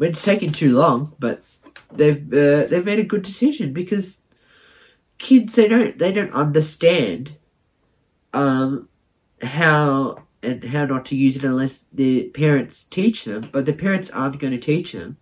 It's 0.00 0.22
taken 0.22 0.52
too 0.52 0.76
long, 0.76 1.16
but 1.18 1.42
they've 1.90 2.22
uh, 2.32 2.66
they've 2.66 2.84
made 2.84 3.00
a 3.00 3.04
good 3.04 3.22
decision 3.22 3.72
because 3.72 4.20
kids 5.18 5.54
they 5.54 5.68
don't 5.68 5.98
they 5.98 6.12
don't 6.12 6.32
understand 6.32 7.36
um 8.32 8.88
how 9.42 10.22
and 10.42 10.64
how 10.64 10.84
not 10.84 11.04
to 11.04 11.16
use 11.16 11.36
it 11.36 11.44
unless 11.44 11.84
the 11.92 12.28
parents 12.30 12.84
teach 12.84 13.24
them 13.24 13.48
but 13.52 13.66
the 13.66 13.72
parents 13.72 14.10
aren't 14.10 14.38
going 14.38 14.52
to 14.52 14.58
teach 14.58 14.92
them 14.92 15.16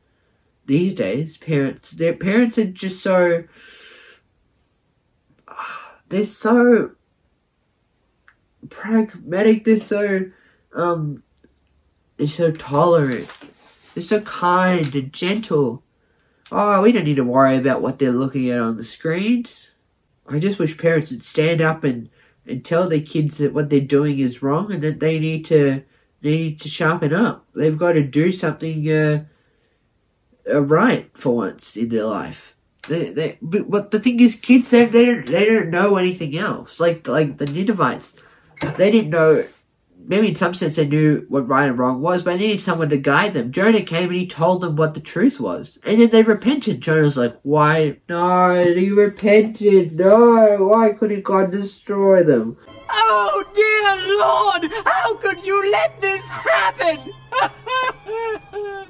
these 0.67 0.95
days. 0.95 1.37
Parents 1.37 1.93
their 1.93 2.15
parents 2.15 2.59
are 2.59 2.67
just 2.67 3.03
so 3.03 3.45
they're 6.09 6.27
so 6.27 6.93
pragmatic 8.69 9.65
they're 9.65 9.79
so 9.79 10.31
um 10.75 11.23
they're 12.17 12.27
so 12.27 12.51
tolerant 12.51 13.29
they're 13.95 14.03
so 14.03 14.21
kind 14.21 14.95
and 14.95 15.13
gentle. 15.13 15.83
Oh 16.53 16.83
we 16.83 16.93
don't 16.93 17.05
need 17.05 17.17
to 17.17 17.25
worry 17.25 17.57
about 17.57 17.83
what 17.83 17.99
they're 17.99 18.11
looking 18.11 18.51
at 18.51 18.61
on 18.61 18.77
the 18.77 18.85
screens 18.85 19.71
i 20.29 20.39
just 20.39 20.59
wish 20.59 20.77
parents 20.79 21.11
would 21.11 21.23
stand 21.23 21.61
up 21.61 21.85
and 21.85 22.09
and 22.47 22.65
tell 22.65 22.89
their 22.89 23.01
kids 23.01 23.39
that 23.39 23.53
what 23.53 23.71
they're 23.71 23.81
doing 23.81 24.19
is 24.19 24.43
wrong 24.43 24.73
and 24.73 24.83
that 24.83 25.01
they 25.01 25.19
need 25.19 25.45
to 25.45 25.83
they 26.23 26.37
need 26.37 26.59
to 26.61 26.69
sharpen 26.69 27.13
up. 27.13 27.47
They've 27.55 27.77
got 27.77 27.93
to 27.93 28.03
do 28.03 28.33
something 28.33 28.91
uh, 28.91 29.25
uh, 30.51 30.63
right 30.63 31.11
for 31.15 31.37
once 31.37 31.77
in 31.77 31.89
their 31.89 32.05
life. 32.05 32.57
They, 32.89 33.11
they, 33.11 33.39
but, 33.43 33.71
but 33.71 33.91
the 33.91 34.01
thing 34.01 34.21
is, 34.21 34.37
kids 34.37 34.71
they, 34.71 34.85
they 34.87 35.05
don't 35.05 35.27
they 35.27 35.45
don't 35.45 35.71
know 35.71 35.97
anything 35.97 36.37
else. 36.39 36.81
Like 36.81 37.07
like 37.07 37.39
the 37.39 37.47
Ninevites, 37.47 38.15
they 38.77 38.91
didn't 38.91 39.11
know. 39.11 39.45
Maybe 40.09 40.29
in 40.29 40.35
some 40.37 40.55
sense 40.55 40.77
they 40.77 40.87
knew 40.87 41.27
what 41.29 41.49
right 41.49 41.69
and 41.69 41.79
wrong 41.79 42.01
was, 42.01 42.23
but 42.23 42.33
they 42.33 42.47
needed 42.47 42.61
someone 42.61 42.89
to 42.91 42.97
guide 42.97 43.35
them. 43.35 43.51
Jonah 43.51 43.83
came 43.83 44.11
and 44.11 44.19
he 44.19 44.27
told 44.27 44.61
them 44.61 44.77
what 44.77 44.95
the 44.95 45.01
truth 45.01 45.41
was, 45.41 45.79
and 45.85 46.01
then 46.01 46.11
they 46.11 46.23
repented. 46.23 46.81
Jonah's 46.81 47.17
like, 47.17 47.37
"Why? 47.43 47.99
No, 48.09 48.65
he 48.65 48.91
repented. 48.91 49.99
No, 49.99 50.69
why 50.71 50.93
couldn't 50.93 51.25
God 51.25 51.51
destroy 51.51 52.23
them?" 52.23 52.57
Oh, 52.89 53.45
dear 53.53 53.97
Lord! 54.17 54.73
How 54.87 55.17
could 55.17 55.45
you 55.45 55.71
let 55.73 56.01
this 56.01 56.23
happen? 56.29 57.13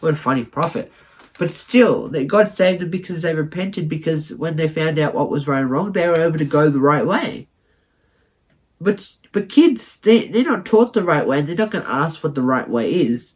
What 0.00 0.14
a 0.14 0.16
funny 0.16 0.44
prophet. 0.44 0.90
But 1.38 1.54
still, 1.54 2.08
that 2.08 2.26
God 2.26 2.48
saved 2.48 2.80
them 2.80 2.90
because 2.90 3.22
they 3.22 3.34
repented, 3.34 3.88
because 3.88 4.32
when 4.34 4.56
they 4.56 4.68
found 4.68 4.98
out 4.98 5.14
what 5.14 5.30
was 5.30 5.46
right 5.46 5.60
and 5.60 5.70
wrong, 5.70 5.92
they 5.92 6.08
were 6.08 6.16
able 6.16 6.38
to 6.38 6.44
go 6.44 6.68
the 6.68 6.80
right 6.80 7.06
way. 7.06 7.48
But 8.80 9.16
but 9.32 9.48
kids, 9.48 9.98
they, 9.98 10.28
they're 10.28 10.44
not 10.44 10.64
taught 10.64 10.92
the 10.94 11.04
right 11.04 11.26
way, 11.26 11.42
they're 11.42 11.54
not 11.54 11.70
going 11.70 11.84
to 11.84 11.90
ask 11.90 12.24
what 12.24 12.34
the 12.34 12.42
right 12.42 12.68
way 12.68 12.92
is. 12.92 13.34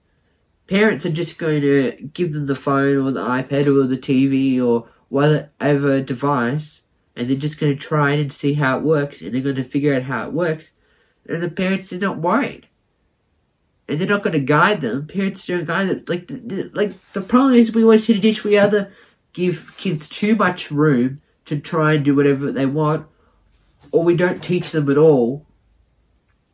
Parents 0.67 1.05
are 1.05 1.13
just 1.13 1.39
going 1.39 1.61
to 1.61 1.93
give 2.15 2.33
them 2.33 2.47
the 2.47 2.57
phone 2.57 3.07
or 3.07 3.11
the 3.11 3.25
iPad 3.25 3.67
or 3.67 3.87
the 3.87 3.99
TV 3.99 4.63
or 4.65 4.89
whatever 5.11 6.01
device, 6.01 6.85
and 7.15 7.29
they're 7.29 7.37
just 7.37 7.61
going 7.61 7.77
to 7.77 7.79
try 7.79 8.13
it 8.13 8.21
and 8.21 8.33
see 8.33 8.55
how 8.55 8.79
it 8.79 8.85
works, 8.85 9.21
and 9.21 9.35
they're 9.35 9.43
going 9.43 9.57
to 9.57 9.65
figure 9.65 9.95
out 9.95 10.03
how 10.03 10.27
it 10.27 10.33
works. 10.33 10.73
And 11.29 11.43
the 11.43 11.51
parents 11.51 11.93
are 11.93 11.99
not 11.99 12.19
worried 12.19 12.69
and 13.89 14.01
they're 14.01 14.09
not 14.09 14.23
going 14.23 14.33
to 14.33 14.41
guide 14.41 14.81
them. 14.81 15.07
Parents 15.07 15.47
don't 15.47 15.67
guide 15.67 15.89
them. 15.89 16.05
Like, 16.09 16.27
the, 16.27 16.35
the, 16.35 16.71
like 16.73 17.13
the 17.13 17.21
problem 17.21 17.55
is, 17.55 17.73
we 17.73 17.83
always 17.83 18.07
hit 18.07 18.17
a 18.17 18.21
ditch. 18.21 18.45
We 18.45 18.59
either 18.59 18.93
give 19.33 19.75
kids 19.77 20.09
too 20.09 20.37
much 20.37 20.71
room 20.71 21.21
to 21.47 21.59
try 21.59 21.95
and 21.95 22.05
do 22.05 22.15
whatever 22.15 22.51
they 22.51 22.67
want, 22.67 23.07
or 23.95 24.03
we 24.03 24.17
don't 24.17 24.43
teach 24.43 24.71
them 24.71 24.91
at 24.91 24.99
all, 24.99 25.47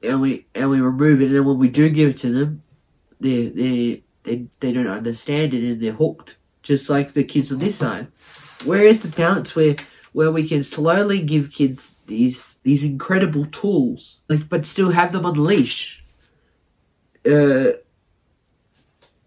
and 0.02 0.20
we 0.20 0.46
and 0.54 0.70
we 0.70 0.80
remove 0.80 1.20
it. 1.20 1.26
And 1.26 1.36
then 1.36 1.44
when 1.44 1.58
we 1.58 1.68
do 1.68 1.88
give 1.88 2.10
it 2.10 2.18
to 2.18 2.30
them, 2.30 2.62
they 3.18 3.46
they 3.48 4.02
they 4.24 4.46
they 4.60 4.72
don't 4.72 4.86
understand 4.86 5.54
it 5.54 5.64
and 5.64 5.82
they're 5.82 5.92
hooked, 5.92 6.36
just 6.62 6.90
like 6.90 7.12
the 7.12 7.24
kids 7.24 7.50
on 7.50 7.58
this 7.58 7.76
side. 7.76 8.08
Where 8.64 8.84
is 8.84 9.00
the 9.00 9.08
balance 9.08 9.56
where 9.56 9.76
where 10.12 10.30
we 10.30 10.46
can 10.46 10.62
slowly 10.62 11.22
give 11.22 11.50
kids 11.50 11.96
these 12.06 12.56
these 12.62 12.84
incredible 12.84 13.46
tools, 13.46 14.20
like 14.28 14.48
but 14.48 14.66
still 14.66 14.90
have 14.90 15.12
them 15.12 15.24
on 15.24 15.34
the 15.34 15.40
leash? 15.40 16.00
uh, 17.26 17.72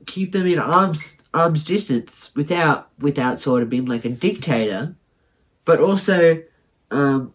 keep 0.06 0.32
them 0.32 0.48
in 0.48 0.60
arms 0.60 1.16
arms 1.34 1.64
distance 1.64 2.32
without 2.36 2.90
without 3.00 3.40
sort 3.40 3.64
of 3.64 3.70
being 3.70 3.86
like 3.86 4.06
a 4.06 4.10
dictator, 4.10 4.96
but 5.66 5.80
also 5.80 6.42
um, 6.92 7.34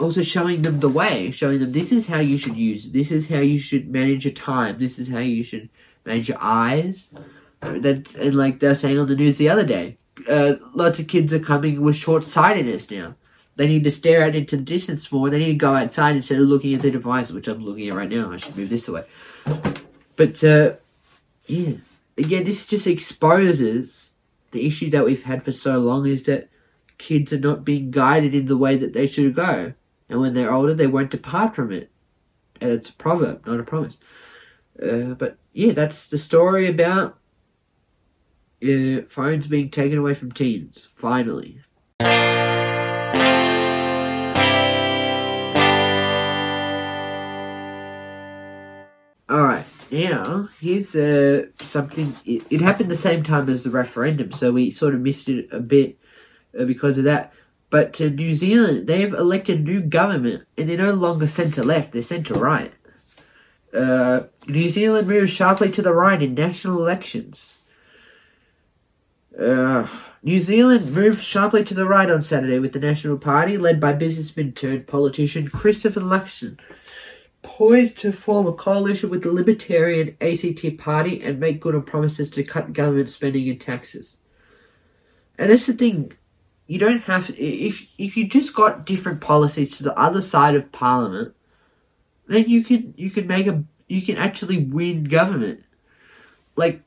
also 0.00 0.22
showing 0.22 0.62
them 0.62 0.80
the 0.80 0.88
way, 0.88 1.30
showing 1.30 1.60
them 1.60 1.72
this 1.72 1.92
is 1.92 2.08
how 2.08 2.18
you 2.18 2.38
should 2.38 2.56
use, 2.56 2.86
it, 2.86 2.92
this 2.92 3.10
is 3.10 3.28
how 3.28 3.38
you 3.38 3.58
should 3.58 3.90
manage 3.90 4.24
your 4.24 4.34
time, 4.34 4.78
this 4.78 4.98
is 4.98 5.08
how 5.08 5.18
you 5.18 5.42
should 5.42 5.68
manage 6.04 6.28
your 6.28 6.38
eyes. 6.40 7.08
That's 7.60 8.14
and 8.14 8.34
like 8.34 8.60
they're 8.60 8.74
saying 8.74 8.98
on 8.98 9.08
the 9.08 9.16
news 9.16 9.38
the 9.38 9.50
other 9.50 9.64
day, 9.64 9.98
uh, 10.28 10.54
lots 10.74 10.98
of 10.98 11.08
kids 11.08 11.32
are 11.32 11.40
coming 11.40 11.80
with 11.82 11.96
short 11.96 12.24
sightedness 12.24 12.90
now. 12.90 13.14
They 13.56 13.66
need 13.66 13.84
to 13.84 13.90
stare 13.90 14.22
out 14.22 14.34
into 14.34 14.56
the 14.56 14.62
distance 14.62 15.10
more. 15.12 15.28
They 15.28 15.38
need 15.38 15.46
to 15.46 15.54
go 15.54 15.74
outside 15.74 16.16
instead 16.16 16.38
of 16.38 16.48
looking 16.48 16.74
at 16.74 16.80
their 16.80 16.90
device, 16.90 17.30
which 17.30 17.48
I'm 17.48 17.62
looking 17.62 17.88
at 17.90 17.94
right 17.94 18.08
now. 18.08 18.32
I 18.32 18.38
should 18.38 18.56
move 18.56 18.70
this 18.70 18.88
away. 18.88 19.04
But 20.16 20.42
uh, 20.42 20.74
yeah, 21.46 21.72
again, 22.16 22.44
this 22.44 22.66
just 22.66 22.86
exposes 22.86 24.10
the 24.52 24.66
issue 24.66 24.88
that 24.90 25.04
we've 25.04 25.24
had 25.24 25.44
for 25.44 25.52
so 25.52 25.78
long 25.78 26.06
is 26.06 26.24
that 26.24 26.48
kids 26.98 27.32
are 27.32 27.38
not 27.38 27.64
being 27.64 27.90
guided 27.90 28.34
in 28.34 28.46
the 28.46 28.56
way 28.56 28.76
that 28.76 28.92
they 28.92 29.06
should 29.06 29.34
go, 29.34 29.74
and 30.10 30.20
when 30.20 30.34
they're 30.34 30.52
older, 30.52 30.74
they 30.74 30.88
won't 30.88 31.12
depart 31.12 31.54
from 31.54 31.70
it. 31.70 31.90
And 32.60 32.72
it's 32.72 32.90
a 32.90 32.92
proverb, 32.92 33.46
not 33.46 33.60
a 33.60 33.62
promise. 33.62 33.96
Uh, 34.82 35.14
but 35.14 35.38
yeah, 35.52 35.72
that's 35.72 36.08
the 36.08 36.18
story 36.18 36.66
about 36.66 37.16
uh, 38.62 39.02
phones 39.08 39.46
being 39.46 39.70
taken 39.70 39.98
away 39.98 40.14
from 40.14 40.32
teens. 40.32 40.88
Finally. 40.94 41.60
Alright, 49.30 49.64
now 49.92 50.48
here's 50.60 50.96
uh, 50.96 51.46
something. 51.60 52.16
It, 52.26 52.42
it 52.50 52.60
happened 52.60 52.90
the 52.90 52.96
same 52.96 53.22
time 53.22 53.48
as 53.48 53.62
the 53.62 53.70
referendum, 53.70 54.32
so 54.32 54.50
we 54.50 54.72
sort 54.72 54.94
of 54.94 55.00
missed 55.02 55.28
it 55.28 55.48
a 55.52 55.60
bit 55.60 55.98
uh, 56.58 56.64
because 56.64 56.98
of 56.98 57.04
that. 57.04 57.32
But 57.70 58.00
uh, 58.00 58.08
New 58.08 58.34
Zealand, 58.34 58.88
they've 58.88 59.14
elected 59.14 59.60
a 59.60 59.62
new 59.62 59.80
government, 59.80 60.44
and 60.58 60.68
they're 60.68 60.76
no 60.76 60.92
longer 60.92 61.28
centre 61.28 61.62
left, 61.62 61.92
they're 61.92 62.02
centre 62.02 62.34
right. 62.34 62.72
Uh, 63.72 64.22
New 64.48 64.68
Zealand 64.68 65.06
moves 65.06 65.30
sharply 65.30 65.70
to 65.70 65.82
the 65.82 65.94
right 65.94 66.20
in 66.20 66.34
national 66.34 66.80
elections. 66.80 67.58
Uh, 69.40 69.86
New 70.22 70.40
Zealand 70.40 70.94
moved 70.94 71.22
sharply 71.22 71.64
to 71.64 71.72
the 71.72 71.86
right 71.86 72.10
on 72.10 72.22
Saturday 72.22 72.58
with 72.58 72.72
the 72.72 72.80
National 72.80 73.16
Party, 73.16 73.56
led 73.56 73.80
by 73.80 73.92
businessman 73.92 74.52
turned 74.52 74.88
politician 74.88 75.48
Christopher 75.48 76.00
Luxon, 76.00 76.58
poised 77.42 77.98
to 77.98 78.12
form 78.12 78.46
a 78.46 78.52
coalition 78.52 79.08
with 79.08 79.22
the 79.22 79.32
Libertarian 79.32 80.16
ACT 80.20 80.76
Party 80.76 81.22
and 81.22 81.40
make 81.40 81.60
good 81.60 81.74
on 81.74 81.82
promises 81.82 82.30
to 82.32 82.42
cut 82.42 82.72
government 82.72 83.08
spending 83.08 83.48
and 83.48 83.60
taxes. 83.60 84.16
And 85.38 85.50
that's 85.50 85.66
the 85.66 85.72
thing, 85.72 86.12
you 86.70 86.78
don't 86.78 87.02
have 87.02 87.34
if 87.36 87.90
if 87.98 88.16
you 88.16 88.28
just 88.28 88.54
got 88.54 88.86
different 88.86 89.20
policies 89.20 89.76
to 89.76 89.82
the 89.82 89.98
other 89.98 90.20
side 90.20 90.54
of 90.54 90.70
Parliament, 90.70 91.34
then 92.28 92.48
you 92.48 92.62
can 92.62 92.94
you 92.96 93.10
can 93.10 93.26
make 93.26 93.48
a 93.48 93.64
you 93.88 94.00
can 94.00 94.16
actually 94.16 94.58
win 94.58 95.02
government. 95.02 95.64
Like 96.54 96.82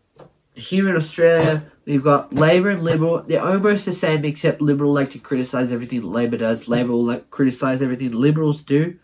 here 0.53 0.87
in 0.87 0.95
Australia, 0.95 1.65
we've 1.83 2.01
got 2.01 2.31
Labor 2.31 2.69
and 2.69 2.81
Liberal. 2.81 3.23
They're 3.23 3.43
almost 3.43 3.85
the 3.85 3.91
same, 3.91 4.23
except 4.23 4.61
Liberal 4.61 4.93
like 4.93 5.11
to 5.11 5.19
criticize 5.19 5.73
everything 5.73 6.01
Labor 6.01 6.37
does. 6.37 6.69
Labor 6.69 6.93
will 6.93 7.03
like 7.03 7.29
criticize 7.29 7.81
everything 7.81 8.13
Liberals 8.13 8.63
do. 8.63 8.97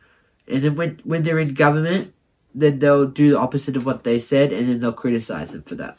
And 0.47 0.63
then 0.63 0.77
when 0.77 1.01
when 1.03 1.23
they're 1.23 1.39
in 1.39 1.55
government, 1.55 2.13
then 2.55 2.79
they'll 2.79 3.05
do 3.05 3.31
the 3.31 3.37
opposite 3.37 3.75
of 3.75 3.85
what 3.85 4.05
they 4.05 4.17
said, 4.17 4.53
and 4.53 4.69
then 4.69 4.79
they'll 4.79 4.93
criticize 4.93 5.51
them 5.51 5.63
for 5.63 5.75
that. 5.75 5.97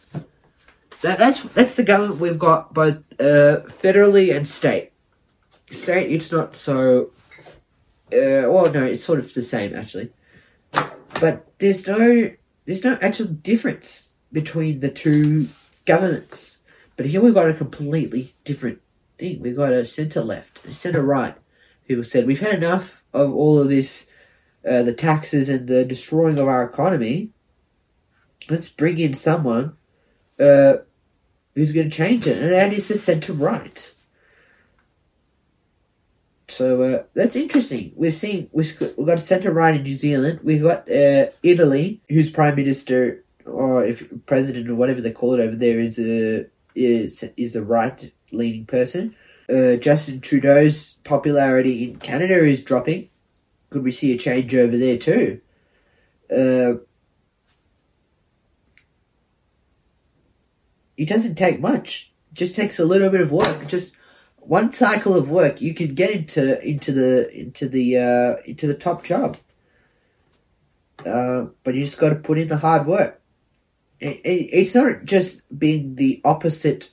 That 1.02 1.18
that's 1.18 1.42
that's 1.42 1.76
the 1.76 1.82
government 1.82 2.20
we've 2.20 2.38
got 2.38 2.74
both 2.74 2.98
uh, 3.18 3.64
federally 3.82 4.34
and 4.34 4.46
state. 4.46 4.92
State, 5.70 6.10
it's 6.10 6.30
not 6.30 6.56
so. 6.56 7.12
Uh, 8.12 8.50
well, 8.50 8.70
no, 8.72 8.84
it's 8.84 9.04
sort 9.04 9.20
of 9.20 9.32
the 9.32 9.42
same 9.42 9.74
actually, 9.74 10.10
but 11.20 11.46
there's 11.58 11.86
no 11.86 12.32
there's 12.66 12.84
no 12.84 12.98
actual 13.00 13.26
difference 13.26 14.12
between 14.32 14.80
the 14.80 14.90
two 14.90 15.48
governments. 15.86 16.58
But 16.96 17.06
here 17.06 17.20
we've 17.20 17.34
got 17.34 17.48
a 17.48 17.54
completely 17.54 18.34
different 18.44 18.80
thing. 19.16 19.40
We've 19.40 19.56
got 19.56 19.72
a 19.72 19.86
centre 19.86 20.22
left, 20.22 20.64
a 20.66 20.74
centre 20.74 21.02
right. 21.02 21.36
People 21.86 22.04
said 22.04 22.26
we've 22.26 22.40
had 22.40 22.54
enough 22.54 23.02
of 23.14 23.32
all 23.32 23.58
of 23.58 23.68
this 23.68 24.10
uh, 24.68 24.82
the 24.82 24.92
taxes 24.92 25.48
and 25.48 25.68
the 25.68 25.84
destroying 25.84 26.38
of 26.38 26.46
our 26.46 26.62
economy, 26.62 27.30
let's 28.48 28.68
bring 28.68 28.98
in 28.98 29.14
someone 29.14 29.76
uh, 30.38 30.74
who's 31.54 31.72
going 31.72 31.90
to 31.90 31.96
change 31.96 32.26
it, 32.26 32.42
and 32.42 32.72
is 32.72 32.88
the 32.88 32.98
centre 32.98 33.32
right. 33.32 33.92
So 36.48 36.82
uh, 36.82 37.02
that's 37.14 37.36
interesting. 37.36 37.92
We've 37.94 38.14
seen 38.14 38.50
got, 38.52 38.98
we've 38.98 39.06
got 39.06 39.18
a 39.18 39.20
centre 39.20 39.52
right 39.52 39.74
in 39.74 39.82
New 39.82 39.94
Zealand. 39.94 40.40
We've 40.42 40.62
got 40.62 40.90
uh, 40.90 41.26
Italy, 41.42 42.00
whose 42.08 42.30
prime 42.30 42.56
minister 42.56 43.24
or 43.46 43.84
if 43.84 44.02
president 44.26 44.68
or 44.68 44.74
whatever 44.74 45.00
they 45.00 45.12
call 45.12 45.34
it 45.34 45.40
over 45.40 45.56
there 45.56 45.80
is 45.80 45.98
a 45.98 46.46
is 46.74 47.24
is 47.36 47.56
a 47.56 47.62
right 47.62 48.12
leaning 48.32 48.66
person. 48.66 49.14
Uh, 49.48 49.76
Justin 49.76 50.20
Trudeau's 50.20 50.94
popularity 51.04 51.84
in 51.84 51.96
Canada 51.96 52.44
is 52.44 52.62
dropping. 52.62 53.08
Could 53.70 53.84
we 53.84 53.92
see 53.92 54.12
a 54.12 54.18
change 54.18 54.54
over 54.54 54.76
there 54.76 54.98
too? 54.98 55.40
Uh, 56.30 56.74
it 61.00 61.08
doesn't 61.08 61.36
take 61.36 61.60
much. 61.60 62.12
It 62.30 62.34
just 62.34 62.54
takes 62.54 62.78
a 62.78 62.84
little 62.84 63.08
bit 63.08 63.22
of 63.22 63.32
work. 63.32 63.66
Just 63.66 63.96
one 64.36 64.70
cycle 64.74 65.16
of 65.16 65.30
work, 65.30 65.62
you 65.62 65.72
can 65.72 65.94
get 65.94 66.10
into 66.10 66.62
into 66.62 66.92
the 66.92 67.34
into 67.34 67.68
the 67.70 67.96
uh, 67.96 68.42
into 68.44 68.66
the 68.66 68.74
top 68.74 69.02
job. 69.02 69.38
Uh, 71.06 71.46
but 71.64 71.74
you 71.74 71.86
just 71.86 71.98
got 71.98 72.10
to 72.10 72.16
put 72.16 72.38
in 72.38 72.48
the 72.48 72.58
hard 72.58 72.86
work. 72.86 73.22
It, 73.98 74.20
it, 74.26 74.50
it's 74.52 74.74
not 74.74 75.06
just 75.06 75.40
being 75.58 75.94
the 75.94 76.20
opposite 76.22 76.90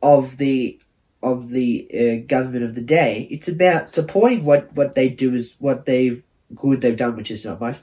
of 0.00 0.36
the 0.36 0.78
of 1.24 1.50
the 1.50 1.88
uh, 1.92 2.26
government 2.28 2.64
of 2.64 2.76
the 2.76 2.82
day. 2.82 3.26
It's 3.32 3.48
about 3.48 3.92
supporting 3.92 4.44
what 4.44 4.72
what 4.74 4.94
they 4.94 5.08
do 5.08 5.34
is 5.34 5.56
what 5.58 5.86
they've 5.86 6.22
good 6.54 6.82
they've 6.82 6.96
done, 6.96 7.16
which 7.16 7.32
is 7.32 7.44
not 7.44 7.60
much. 7.60 7.78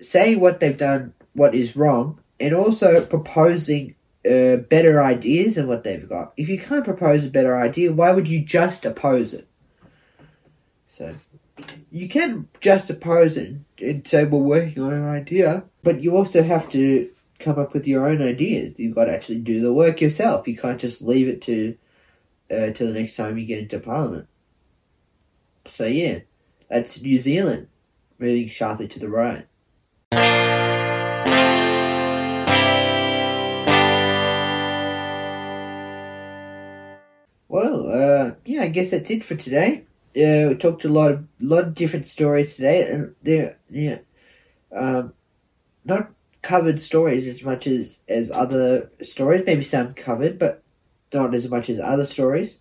Saying 0.00 0.40
what 0.40 0.60
they've 0.60 0.78
done, 0.78 1.12
what 1.34 1.54
is 1.54 1.76
wrong, 1.76 2.20
and 2.40 2.54
also 2.54 3.04
proposing 3.04 3.95
uh, 4.26 4.56
better 4.56 5.02
ideas 5.02 5.54
than 5.54 5.68
what 5.68 5.84
they've 5.84 6.08
got. 6.08 6.32
If 6.36 6.48
you 6.48 6.58
can't 6.58 6.84
propose 6.84 7.24
a 7.24 7.30
better 7.30 7.56
idea, 7.56 7.92
why 7.92 8.12
would 8.12 8.28
you 8.28 8.44
just 8.44 8.84
oppose 8.84 9.32
it? 9.32 9.48
So 10.88 11.14
you 11.90 12.08
can 12.08 12.48
just 12.60 12.90
oppose 12.90 13.36
it 13.36 13.54
and 13.78 14.06
say 14.06 14.24
we're 14.24 14.38
working 14.38 14.82
on 14.82 14.92
an 14.92 15.08
idea, 15.08 15.64
but 15.82 16.02
you 16.02 16.16
also 16.16 16.42
have 16.42 16.70
to 16.72 17.10
come 17.38 17.58
up 17.58 17.72
with 17.72 17.86
your 17.86 18.08
own 18.08 18.22
ideas. 18.22 18.80
You've 18.80 18.94
got 18.94 19.04
to 19.04 19.14
actually 19.14 19.40
do 19.40 19.60
the 19.60 19.72
work 19.72 20.00
yourself. 20.00 20.48
You 20.48 20.56
can't 20.56 20.80
just 20.80 21.02
leave 21.02 21.28
it 21.28 21.42
to 21.42 21.76
uh, 22.50 22.70
till 22.72 22.92
the 22.92 23.00
next 23.00 23.16
time 23.16 23.38
you 23.38 23.46
get 23.46 23.60
into 23.60 23.78
Parliament. 23.78 24.28
So 25.66 25.86
yeah, 25.86 26.20
that's 26.68 27.02
New 27.02 27.18
Zealand 27.18 27.68
moving 28.18 28.48
sharply 28.48 28.88
to 28.88 28.98
the 28.98 29.08
right. 29.08 29.46
Well, 37.56 37.88
uh, 37.88 38.34
yeah, 38.44 38.64
I 38.64 38.68
guess 38.68 38.90
that's 38.90 39.10
it 39.10 39.24
for 39.24 39.34
today. 39.34 39.84
Uh, 40.14 40.48
we 40.52 40.56
talked 40.56 40.84
a 40.84 40.90
lot 40.90 41.10
of 41.10 41.26
lot 41.40 41.64
of 41.64 41.74
different 41.74 42.06
stories 42.06 42.54
today, 42.54 42.86
and 42.86 43.14
they're 43.22 43.56
um, 44.70 45.14
not 45.82 46.10
covered 46.42 46.82
stories 46.82 47.26
as 47.26 47.42
much 47.42 47.66
as 47.66 48.00
as 48.08 48.30
other 48.30 48.90
stories. 49.00 49.44
Maybe 49.46 49.62
some 49.62 49.94
covered, 49.94 50.38
but 50.38 50.64
not 51.14 51.34
as 51.34 51.48
much 51.48 51.70
as 51.70 51.80
other 51.80 52.04
stories. 52.04 52.58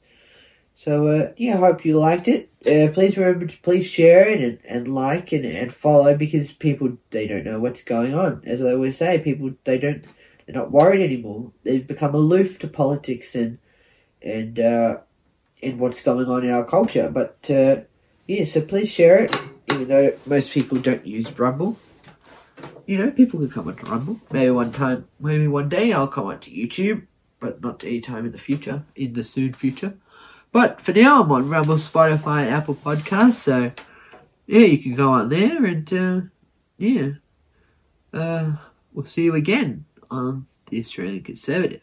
So 0.77 1.07
uh, 1.07 1.33
yeah, 1.35 1.55
I 1.55 1.57
hope 1.57 1.83
you 1.83 1.99
liked 1.99 2.29
it. 2.29 2.49
Uh, 2.65 2.89
please 2.93 3.17
remember 3.17 3.47
to 3.47 3.61
please 3.63 3.87
share 3.87 4.29
it 4.29 4.41
and, 4.41 4.59
and 4.63 4.95
like 4.95 5.33
and, 5.33 5.43
and 5.43 5.73
follow 5.73 6.15
because 6.15 6.53
people 6.53 6.97
they 7.09 7.27
don't 7.27 7.43
know 7.43 7.59
what's 7.59 7.83
going 7.83 8.15
on. 8.15 8.43
As 8.45 8.63
I 8.63 8.71
always 8.71 8.97
say, 8.97 9.19
people 9.19 9.55
they 9.65 9.77
don't 9.77 10.05
they're 10.45 10.55
not 10.55 10.71
worried 10.71 11.01
anymore. 11.01 11.51
They've 11.63 11.85
become 11.85 12.15
aloof 12.15 12.59
to 12.59 12.69
politics 12.69 13.35
and 13.35 13.57
and 14.25 14.59
uh, 14.59 14.97
what's 15.61 16.03
going 16.03 16.27
on 16.27 16.43
in 16.43 16.51
our 16.51 16.65
culture. 16.65 17.09
But 17.09 17.49
uh, 17.49 17.81
yeah, 18.27 18.45
so 18.45 18.61
please 18.61 18.89
share 18.89 19.23
it. 19.23 19.35
Even 19.71 19.87
though 19.87 20.13
most 20.25 20.51
people 20.51 20.79
don't 20.79 21.05
use 21.05 21.37
Rumble, 21.37 21.77
you 22.85 22.97
know, 22.97 23.11
people 23.11 23.39
can 23.39 23.49
come 23.49 23.67
onto 23.67 23.89
Rumble. 23.89 24.19
Maybe 24.31 24.51
one 24.51 24.71
time, 24.71 25.07
maybe 25.19 25.47
one 25.47 25.69
day, 25.69 25.91
I'll 25.91 26.07
come 26.07 26.27
onto 26.27 26.51
YouTube, 26.51 27.07
but 27.39 27.61
not 27.61 27.83
any 27.83 27.99
time 28.01 28.25
in 28.25 28.31
the 28.31 28.37
future, 28.37 28.83
in 28.95 29.13
the 29.13 29.23
soon 29.23 29.53
future. 29.53 29.95
But 30.51 30.81
for 30.81 30.93
now, 30.93 31.23
I'm 31.23 31.31
on 31.31 31.49
Rumble, 31.49 31.75
Spotify, 31.75 32.43
and 32.43 32.51
Apple 32.51 32.75
Podcasts. 32.75 33.33
So 33.33 33.71
yeah, 34.47 34.65
you 34.65 34.77
can 34.77 34.95
go 34.95 35.11
on 35.11 35.29
there, 35.29 35.65
and 35.65 35.93
uh, 35.93 36.21
yeah, 36.77 37.09
uh, 38.13 38.53
we'll 38.93 39.05
see 39.05 39.25
you 39.25 39.35
again 39.35 39.85
on 40.09 40.47
the 40.67 40.79
Australian 40.79 41.23
Conservative. 41.23 41.81